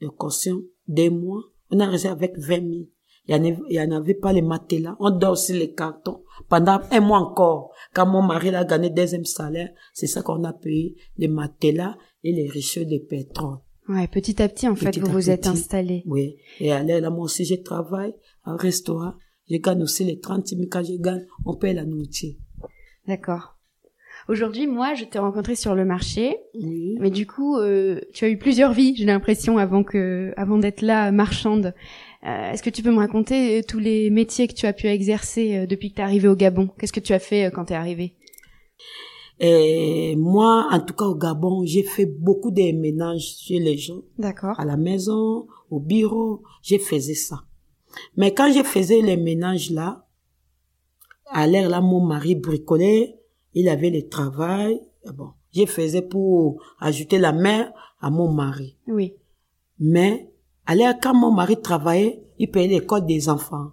le 0.00 0.08
caution 0.10 0.62
des 0.88 1.10
mois. 1.10 1.42
On 1.70 1.78
a 1.80 1.86
resté 1.86 2.08
avec 2.08 2.36
20 2.38 2.46
000. 2.60 2.84
Il 3.26 3.34
y 3.70 3.80
en 3.80 3.90
avait, 3.90 4.14
pas 4.14 4.32
les 4.32 4.42
matelas. 4.42 4.96
On 5.00 5.10
dort 5.10 5.38
sur 5.38 5.56
les 5.56 5.72
cartons 5.72 6.22
pendant 6.48 6.80
un 6.90 7.00
mois 7.00 7.18
encore. 7.20 7.70
Quand 7.94 8.06
mon 8.06 8.20
mari 8.22 8.54
a 8.54 8.64
gagné 8.64 8.90
deuxième 8.90 9.24
salaire, 9.24 9.70
c'est 9.94 10.06
ça 10.06 10.20
qu'on 10.22 10.44
a 10.44 10.52
payé 10.52 10.96
les 11.16 11.28
matelas 11.28 11.96
et 12.22 12.32
les 12.32 12.48
richeurs 12.48 12.84
de 12.86 12.98
pétrole. 12.98 13.58
Ouais, 13.88 14.08
petit 14.08 14.42
à 14.42 14.48
petit, 14.48 14.68
en 14.68 14.74
fait, 14.76 14.98
vous 14.98 15.10
vous 15.10 15.30
êtes 15.30 15.46
installé. 15.46 16.02
Oui. 16.06 16.36
Et 16.60 16.66
l'air, 16.68 17.00
là, 17.00 17.10
moi 17.10 17.24
aussi, 17.24 17.44
je 17.44 17.54
travaille 17.54 18.14
au 18.46 18.56
restaurant. 18.56 19.14
Je 19.50 19.56
gagne 19.56 19.82
aussi 19.82 20.04
les 20.04 20.20
30 20.20 20.46
000. 20.48 20.62
Quand 20.70 20.82
je 20.82 20.94
gagne, 21.00 21.26
on 21.44 21.54
paye 21.54 21.74
la 21.74 21.84
nourriture. 21.84 22.34
D'accord. 23.06 23.56
Aujourd'hui, 24.28 24.66
moi, 24.66 24.94
je 24.94 25.04
t'ai 25.04 25.18
rencontré 25.18 25.54
sur 25.54 25.74
le 25.74 25.84
marché, 25.84 26.38
Oui. 26.54 26.96
mais 26.98 27.10
du 27.10 27.26
coup, 27.26 27.58
euh, 27.58 28.00
tu 28.14 28.24
as 28.24 28.28
eu 28.30 28.38
plusieurs 28.38 28.72
vies, 28.72 28.94
j'ai 28.96 29.04
l'impression, 29.04 29.58
avant 29.58 29.82
que, 29.84 30.32
avant 30.38 30.56
d'être 30.56 30.80
là, 30.80 31.12
marchande. 31.12 31.74
Euh, 32.26 32.52
Est-ce 32.52 32.62
que 32.62 32.70
tu 32.70 32.82
peux 32.82 32.90
me 32.90 32.98
raconter 32.98 33.58
euh, 33.58 33.62
tous 33.66 33.78
les 33.78 34.08
métiers 34.10 34.48
que 34.48 34.54
tu 34.54 34.66
as 34.66 34.72
pu 34.72 34.86
exercer 34.86 35.56
euh, 35.58 35.66
depuis 35.66 35.90
que 35.90 35.96
tu 35.96 36.00
es 36.00 36.04
arrivé 36.04 36.28
au 36.28 36.34
Gabon? 36.34 36.68
Qu'est-ce 36.78 36.92
que 36.92 37.00
tu 37.00 37.12
as 37.12 37.18
fait 37.18 37.50
quand 37.54 37.66
tu 37.66 37.72
es 37.74 37.76
arrivé 37.76 38.14
Et 39.40 40.16
moi, 40.16 40.68
en 40.70 40.80
tout 40.80 40.94
cas, 40.94 41.04
au 41.04 41.16
Gabon, 41.16 41.64
j'ai 41.66 41.82
fait 41.82 42.06
beaucoup 42.06 42.50
de 42.50 42.72
ménages 42.72 43.36
chez 43.40 43.58
les 43.58 43.76
gens. 43.76 44.00
D'accord. 44.18 44.58
À 44.58 44.64
la 44.64 44.76
maison, 44.78 45.46
au 45.70 45.80
bureau, 45.80 46.42
je 46.62 46.78
faisais 46.78 47.14
ça. 47.14 47.44
Mais 48.16 48.32
quand 48.32 48.50
je 48.52 48.62
faisais 48.62 49.02
les 49.02 49.16
ménages 49.16 49.70
là, 49.70 50.06
à 51.26 51.46
l'air 51.46 51.68
là, 51.68 51.80
mon 51.80 52.00
mari 52.00 52.34
bricolait, 52.34 53.18
il 53.52 53.68
avait 53.68 53.90
le 53.90 54.08
travail. 54.08 54.80
Ah 55.06 55.12
Bon, 55.12 55.30
je 55.54 55.66
faisais 55.66 56.02
pour 56.02 56.62
ajouter 56.80 57.18
la 57.18 57.32
main 57.32 57.70
à 58.00 58.10
mon 58.10 58.32
mari. 58.32 58.76
Oui. 58.86 59.14
Mais, 59.78 60.32
alors, 60.66 60.94
quand 61.00 61.14
mon 61.14 61.30
mari 61.30 61.60
travaillait, 61.60 62.22
il 62.38 62.50
payait 62.50 62.68
l'école 62.68 63.06
des 63.06 63.28
enfants. 63.28 63.72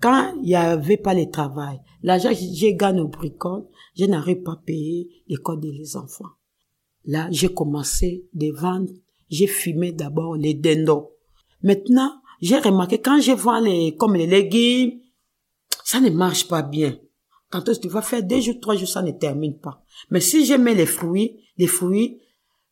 Quand 0.00 0.34
il 0.36 0.48
n'y 0.48 0.54
avait 0.54 0.96
pas 0.96 1.14
le 1.14 1.30
travail, 1.30 1.80
l'argent 2.02 2.30
que 2.30 2.34
j'ai 2.34 2.74
gagné 2.74 3.00
au 3.00 3.08
bricole, 3.08 3.66
je 3.96 4.04
n'arrive 4.04 4.42
pas 4.42 4.52
à 4.52 4.62
payer 4.64 5.08
l'école 5.28 5.60
des 5.60 5.96
enfants. 5.96 6.30
Là, 7.04 7.28
j'ai 7.30 7.48
commencé 7.48 8.26
de 8.34 8.50
vendre, 8.52 8.90
j'ai 9.30 9.46
fumé 9.46 9.92
d'abord 9.92 10.36
les 10.36 10.54
dindons. 10.54 11.10
Maintenant, 11.62 12.10
j'ai 12.40 12.58
remarqué, 12.58 13.00
quand 13.00 13.20
je 13.20 13.32
vends 13.32 13.60
les, 13.60 13.96
comme 13.96 14.16
les 14.16 14.26
légumes, 14.26 15.00
ça 15.84 16.00
ne 16.00 16.10
marche 16.10 16.48
pas 16.48 16.62
bien. 16.62 16.98
Quand 17.50 17.62
tu 17.62 17.88
vas 17.88 18.02
faire 18.02 18.22
deux 18.22 18.40
jours, 18.40 18.58
trois 18.60 18.74
jours, 18.74 18.88
ça 18.88 19.02
ne 19.02 19.12
termine 19.12 19.58
pas. 19.58 19.82
Mais 20.10 20.20
si 20.20 20.44
je 20.44 20.54
mets 20.54 20.74
les 20.74 20.86
fruits, 20.86 21.40
les 21.56 21.68
fruits, 21.68 22.20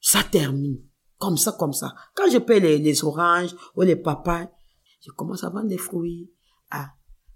ça 0.01 0.23
termine. 0.25 0.79
Comme 1.23 1.37
ça, 1.37 1.53
comme 1.53 1.73
ça. 1.73 1.95
Quand 2.17 2.29
je 2.29 2.39
paye 2.39 2.61
les, 2.61 2.79
les 2.79 3.05
oranges 3.05 3.55
ou 3.77 3.83
les 3.83 3.95
papayes, 3.95 4.49
je 5.01 5.13
commence 5.13 5.45
à 5.45 5.51
vendre 5.51 5.69
des 5.69 5.79
fruits. 5.79 6.33
Ah, 6.69 6.91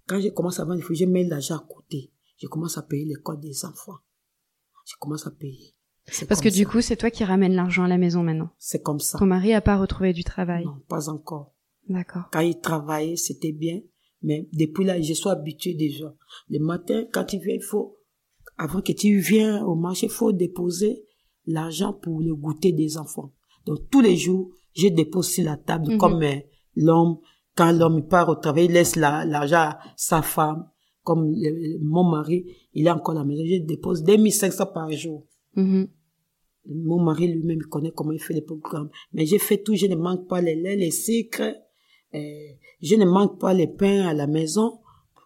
quand 0.09 0.21
je 0.21 0.29
commence 0.31 0.59
à 0.59 0.65
vendre 0.65 0.79
des 0.79 0.83
fruits, 0.83 0.97
je 0.97 1.05
mets 1.05 1.23
l'argent 1.23 1.55
à 1.55 1.65
côté. 1.69 2.13
Je 2.37 2.49
commence 2.49 2.77
à 2.77 2.83
payer 2.83 3.05
l'école 3.05 3.39
des 3.39 3.65
enfants. 3.65 3.99
Je 4.85 4.95
commence 4.99 5.29
à 5.29 5.31
payer. 5.31 5.77
Parce 6.29 6.41
que 6.41 6.49
du 6.49 6.67
coup, 6.67 6.81
c'est 6.81 6.97
toi 6.97 7.13
qui 7.13 7.23
ramènes 7.23 7.55
l'argent 7.55 7.85
à 7.85 7.89
la 7.89 7.97
maison 7.97 8.25
maintenant. 8.25 8.51
C'est 8.59 8.83
comme 8.83 8.99
ça. 8.99 9.19
Ton 9.21 9.27
mari 9.27 9.55
a 9.55 9.61
pas 9.61 9.79
retrouvé 9.79 10.13
du 10.13 10.25
travail. 10.25 10.65
Non, 10.65 10.81
pas 10.89 11.09
encore. 11.09 11.55
D'accord. 11.89 12.25
Quand 12.33 12.41
il 12.41 12.59
travaillait, 12.61 13.15
c'était 13.15 13.53
bien. 13.53 13.83
Mais 14.21 14.49
depuis 14.53 14.85
là, 14.85 15.01
je 15.01 15.13
suis 15.13 15.29
habitué 15.29 15.75
déjà. 15.75 16.13
Le 16.49 16.59
matin, 16.59 17.05
quand 17.13 17.25
tu 17.25 17.39
viens, 17.39 17.55
il 17.55 17.63
faut, 17.63 17.99
avant 18.59 18.83
que 18.83 18.91
tu 18.91 19.17
viennes 19.21 19.63
au 19.63 19.77
marché, 19.77 20.07
il 20.07 20.13
faut 20.13 20.33
déposer 20.33 21.05
l'argent 21.47 21.93
pour 21.93 22.21
le 22.21 22.35
goûter 22.35 22.73
des 22.73 22.99
enfants. 22.99 23.33
Donc, 23.67 23.79
tous 23.91 24.01
les 24.01 24.17
jours, 24.17 24.51
je 24.75 24.89
dépose 24.89 25.29
sur 25.29 25.45
la 25.45 25.57
table 25.57 25.93
Mhm. 25.93 25.99
comme 25.99 26.23
euh, 26.23 26.35
l'homme, 26.77 27.19
quand 27.57 27.73
l'homme 27.73 27.99
il 27.99 28.07
part 28.07 28.29
au 28.29 28.35
travail, 28.37 28.67
il 28.67 28.73
laisse 28.73 28.97
la- 28.97 29.25
l'argent 29.25 29.57
à 29.71 29.79
sa 29.97 30.23
femme. 30.23 30.69
Comme 31.03 31.31
le- 31.35 31.79
mon 31.83 32.05
mari, 32.05 32.47
il 32.75 32.87
est 32.87 32.91
encore 32.91 33.15
à 33.17 33.19
la 33.21 33.25
maison, 33.25 33.43
je 33.47 33.59
dépose 33.63 34.03
2500 34.03 34.67
par 34.75 34.91
jour. 34.93 35.25
Mhm. 35.55 35.89
Mon 36.69 37.01
mari 37.01 37.29
lui-même 37.29 37.59
il 37.61 37.67
connaît 37.69 37.93
comment 37.93 38.11
il 38.13 38.21
fait 38.21 38.35
les 38.35 38.43
programmes. 38.43 38.91
Mais 39.13 39.25
j'ai 39.25 39.39
fait 39.39 39.59
tout, 39.63 39.75
je 39.77 39.87
ne 39.87 39.95
manque 39.95 40.29
pas 40.29 40.41
les 40.41 40.57
laits, 40.57 40.79
les 40.79 40.91
sucres, 40.91 41.55
je 42.13 42.95
ne 42.97 43.05
manque 43.05 43.39
pas 43.41 43.55
les 43.55 43.67
pains 43.69 44.07
à 44.09 44.15
la 44.15 44.27
maison. 44.27 44.79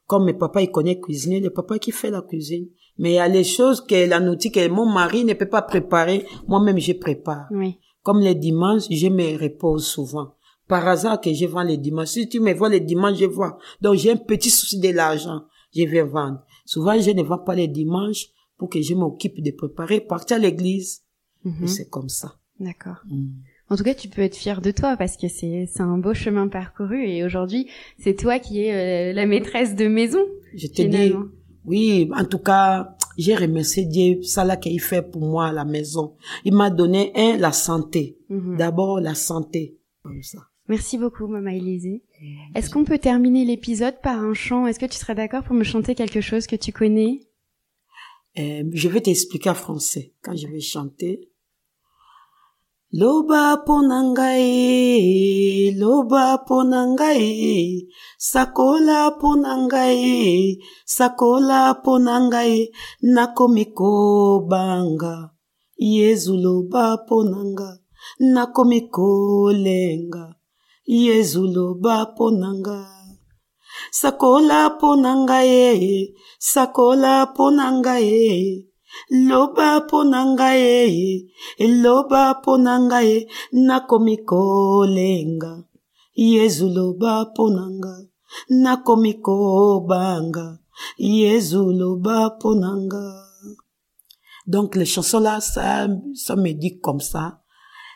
Comme 0.07 0.25
mes 0.25 0.35
papas, 0.35 0.61
ils 0.63 0.71
connaissent 0.71 1.01
cuisiner, 1.01 1.41
le 1.41 1.51
papa 1.51 1.79
qui 1.79 1.93
fait 1.93 2.11
la 2.11 2.21
cuisine. 2.23 2.69
Mais 2.99 3.13
il 3.13 3.15
y 3.15 3.19
a 3.19 3.29
les 3.29 3.45
choses 3.45 3.81
que 3.81 4.09
la 4.09 4.21
nourriture 4.21 4.51
que 4.53 4.69
mon 4.69 4.85
mari 4.85 5.25
ne 5.25 5.33
peut 5.35 5.49
pas 5.49 5.63
préparer, 5.63 6.27
moi-même 6.49 6.79
je 6.79 6.93
prépare. 6.93 7.47
Oui. 7.53 7.79
Comme 8.11 8.23
les 8.23 8.35
dimanches, 8.35 8.89
je 8.91 9.07
me 9.07 9.41
repose 9.41 9.87
souvent. 9.87 10.35
Par 10.67 10.89
hasard 10.89 11.21
que 11.21 11.33
je 11.33 11.47
vends 11.47 11.63
les 11.63 11.77
dimanches. 11.77 12.09
Si 12.09 12.29
tu 12.29 12.41
me 12.41 12.53
vois 12.53 12.69
les 12.69 12.81
dimanches, 12.81 13.19
je 13.19 13.27
vois. 13.27 13.57
Donc 13.81 13.99
j'ai 13.99 14.11
un 14.11 14.17
petit 14.17 14.51
souci 14.51 14.81
de 14.81 14.89
l'argent. 14.89 15.43
Je 15.73 15.85
vais 15.85 16.03
vendre. 16.03 16.43
Souvent, 16.67 17.01
je 17.01 17.13
ne 17.13 17.23
vends 17.23 17.39
pas 17.39 17.55
les 17.55 17.69
dimanches 17.69 18.27
pour 18.59 18.69
que 18.69 18.83
je 18.83 18.95
m'occupe 18.95 19.41
de 19.41 19.53
préparer, 19.53 20.01
partir 20.01 20.39
à 20.39 20.41
l'église. 20.41 21.03
Mhm. 21.45 21.69
C'est 21.69 21.89
comme 21.89 22.09
ça. 22.09 22.35
D'accord. 22.59 22.97
Mm. 23.09 23.29
En 23.69 23.77
tout 23.77 23.85
cas, 23.85 23.95
tu 23.95 24.09
peux 24.09 24.23
être 24.23 24.35
fier 24.35 24.61
de 24.61 24.73
toi 24.73 24.97
parce 24.97 25.17
que 25.17 25.29
c'est 25.29 25.69
un 25.79 25.99
beau 25.99 26.13
chemin 26.13 26.49
parcouru 26.49 27.09
et 27.09 27.23
aujourd'hui, 27.23 27.69
c'est 28.01 28.17
toi 28.17 28.41
qui 28.41 28.65
es 28.65 28.73
euh, 28.73 29.13
la 29.13 29.25
maîtresse 29.25 29.77
de 29.77 29.87
maison. 29.87 30.27
Je 30.57 30.67
te 30.67 30.83
dis, 30.83 31.13
oui, 31.65 32.11
en 32.13 32.25
tout 32.25 32.41
cas, 32.41 32.97
j'ai 33.17 33.35
remercié 33.35 33.85
Dieu, 33.85 34.23
ça 34.23 34.45
là 34.45 34.57
qu'il 34.57 34.81
fait 34.81 35.03
pour 35.03 35.23
moi 35.23 35.47
à 35.49 35.53
la 35.53 35.65
maison. 35.65 36.15
Il 36.45 36.55
m'a 36.55 36.71
donné, 36.71 37.13
un, 37.15 37.37
la 37.37 37.53
santé. 37.53 38.19
Mhm. 38.29 38.57
D'abord, 38.57 39.01
la 39.01 39.15
santé. 39.15 39.79
Comme 40.03 40.23
ça. 40.23 40.39
Merci 40.69 40.99
beaucoup, 40.99 41.27
Maman 41.27 41.51
Élisée. 41.51 42.05
Est-ce 42.55 42.71
qu'on 42.71 42.85
peut 42.85 42.99
terminer 42.99 43.45
l'épisode 43.45 44.01
par 44.03 44.19
un 44.23 44.35
chant? 44.35 44.67
Est-ce 44.67 44.79
que 44.79 44.87
tu 44.87 44.97
serais 44.97 45.17
d'accord 45.17 45.43
pour 45.43 45.55
me 45.55 45.65
chanter 45.65 45.95
quelque 45.95 46.21
chose 46.21 46.47
que 46.47 46.55
tu 46.55 46.73
connais? 46.73 47.21
Euh, 48.39 48.63
je 48.73 48.89
vais 48.89 49.01
t'expliquer 49.01 49.51
en 49.51 49.55
français 49.55 50.15
quand 50.23 50.37
je 50.37 50.47
vais 50.47 50.61
chanter. 50.61 51.30
loba 52.93 53.57
mpo 53.63 53.77
na 53.87 54.03
ngai 54.03 55.71
loba 55.79 56.43
mpo 56.43 56.57
na 56.67 56.81
ngai 56.91 57.87
sakola 58.19 59.15
mpo 59.15 59.31
na 59.43 59.53
ngai 59.67 60.59
sakola 60.97 61.61
mpo 61.79 61.93
na 62.07 62.15
ngai 62.27 62.55
nakomi 63.15 63.65
kobanga. 63.79 65.15
Yezu 65.79 66.35
loba 66.45 66.99
mpo 66.99 67.17
na 67.31 67.41
nga 67.53 67.71
nakomi 68.35 68.81
kolenga. 68.91 70.25
Yezu 70.87 71.47
loba 71.47 72.11
mpo 72.11 72.27
na 72.35 72.51
nga 72.59 72.81
sakola 74.01 74.61
mpo 74.75 74.89
na 74.99 75.13
ngai 75.15 76.11
sakola 76.39 77.15
mpo 77.31 77.45
na 77.55 77.67
ngai 77.71 78.70
Loba 79.11 79.81
ponanga 79.89 80.55
ye, 80.55 81.27
loba 81.59 82.35
ponanga 82.45 83.03
ye, 83.03 83.27
nakomi 83.53 84.17
kolenga. 84.25 85.65
Yezu 86.17 86.69
loba 86.69 87.27
ponanga, 87.35 88.07
nakomi 88.51 89.15
kobanga. 89.21 90.59
Yezu 90.99 91.73
loba 91.73 92.31
ponanga. 92.41 93.31
Donc 94.47 94.75
les 94.75 94.85
chansons 94.85 95.21
là, 95.21 95.41
ça, 95.41 95.89
ça 96.15 96.37
me 96.37 96.53
dit 96.53 96.81
comme 96.81 97.01
ça. 97.01 97.41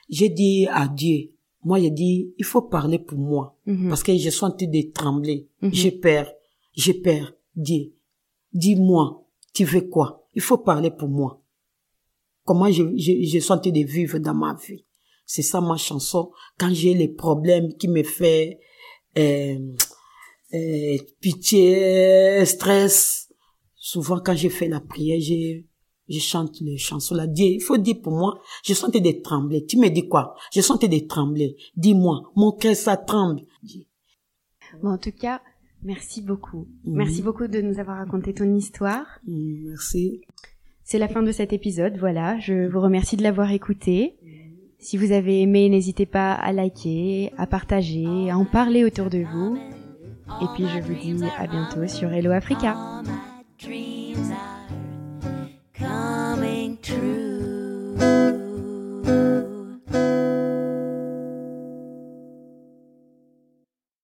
J'ai 0.08 0.28
dit 0.28 0.66
à 0.70 0.86
Dieu, 0.86 1.32
moi 1.64 1.80
j'ai 1.80 1.90
dit, 1.90 2.34
il 2.38 2.44
faut 2.44 2.62
parler 2.62 2.98
pour 2.98 3.18
moi. 3.18 3.56
Mhm. 3.66 3.88
Parce 3.88 4.02
que 4.02 4.16
je 4.16 4.30
suis 4.30 4.44
en 4.44 4.50
train 4.50 4.66
de 4.66 4.92
trembler. 4.92 5.48
Mhm. 5.62 5.72
J'ai 5.72 5.90
peur. 5.92 6.30
J'ai 6.74 6.94
peur. 6.94 7.32
Dis, 7.56 7.94
dis-moi, 8.52 9.24
tu 9.52 9.64
veux 9.64 9.82
quoi? 9.82 10.23
Il 10.34 10.42
faut 10.42 10.58
parler 10.58 10.90
pour 10.90 11.08
moi. 11.08 11.42
Comment 12.44 12.70
je, 12.70 12.82
je, 12.96 13.12
je 13.24 13.38
suis 13.38 13.52
en 13.52 13.58
train 13.58 13.70
de 13.70 13.80
vivre 13.80 14.18
dans 14.18 14.34
ma 14.34 14.54
vie. 14.54 14.84
C'est 15.26 15.42
ça 15.42 15.60
ma 15.60 15.76
chanson. 15.76 16.30
Quand 16.58 16.72
j'ai 16.72 16.94
les 16.94 17.08
problèmes 17.08 17.74
qui 17.74 17.88
me 17.88 18.02
fait 18.02 18.60
euh, 19.16 19.58
euh, 20.52 20.96
pitié, 21.20 22.44
stress, 22.44 23.32
souvent 23.74 24.20
quand 24.20 24.36
je 24.36 24.48
fais 24.48 24.68
la 24.68 24.80
prière, 24.80 25.20
je, 25.20 25.62
je 26.08 26.18
chante 26.18 26.60
les 26.60 26.76
chansons 26.76 27.14
là. 27.14 27.26
Dis, 27.26 27.54
il 27.54 27.62
faut 27.62 27.78
dire 27.78 27.96
pour 28.02 28.12
moi, 28.12 28.38
je 28.64 28.74
suis 28.74 28.84
en 28.84 28.90
train 28.90 29.00
de 29.00 29.22
trembler. 29.22 29.64
Tu 29.64 29.78
me 29.78 29.88
dis 29.88 30.06
quoi? 30.06 30.34
Je 30.52 30.60
suis 30.60 30.72
en 30.72 30.76
train 30.76 30.88
de 30.88 30.98
trembler. 30.98 31.56
Dis-moi, 31.76 32.20
mon 32.36 32.52
cœur 32.52 32.76
ça 32.76 32.96
tremble. 32.96 33.42
Bon, 34.82 34.90
en 34.90 34.98
tout 34.98 35.12
cas, 35.12 35.40
Merci 35.84 36.22
beaucoup. 36.22 36.66
Mm-hmm. 36.86 36.96
Merci 36.96 37.22
beaucoup 37.22 37.46
de 37.46 37.60
nous 37.60 37.78
avoir 37.78 37.98
raconté 37.98 38.34
ton 38.34 38.52
histoire. 38.54 39.06
Mm-hmm. 39.28 39.68
Merci. 39.68 40.20
C'est 40.82 40.98
la 40.98 41.08
fin 41.08 41.22
de 41.22 41.32
cet 41.32 41.52
épisode, 41.52 41.96
voilà. 41.98 42.38
Je 42.40 42.68
vous 42.68 42.80
remercie 42.80 43.16
de 43.16 43.22
l'avoir 43.22 43.50
écouté. 43.52 44.16
Si 44.78 44.98
vous 44.98 45.12
avez 45.12 45.40
aimé, 45.40 45.70
n'hésitez 45.70 46.04
pas 46.04 46.34
à 46.34 46.52
liker, 46.52 47.32
à 47.38 47.46
partager, 47.46 48.28
à 48.30 48.36
en 48.36 48.44
parler 48.44 48.84
autour 48.84 49.08
de 49.08 49.20
vous. 49.20 49.56
Et 50.42 50.46
puis 50.54 50.66
je 50.66 50.80
vous 50.80 50.94
dis 50.94 51.24
à 51.38 51.46
bientôt 51.46 51.86
sur 51.86 52.12
Hello 52.12 52.32
Africa. 52.32 52.76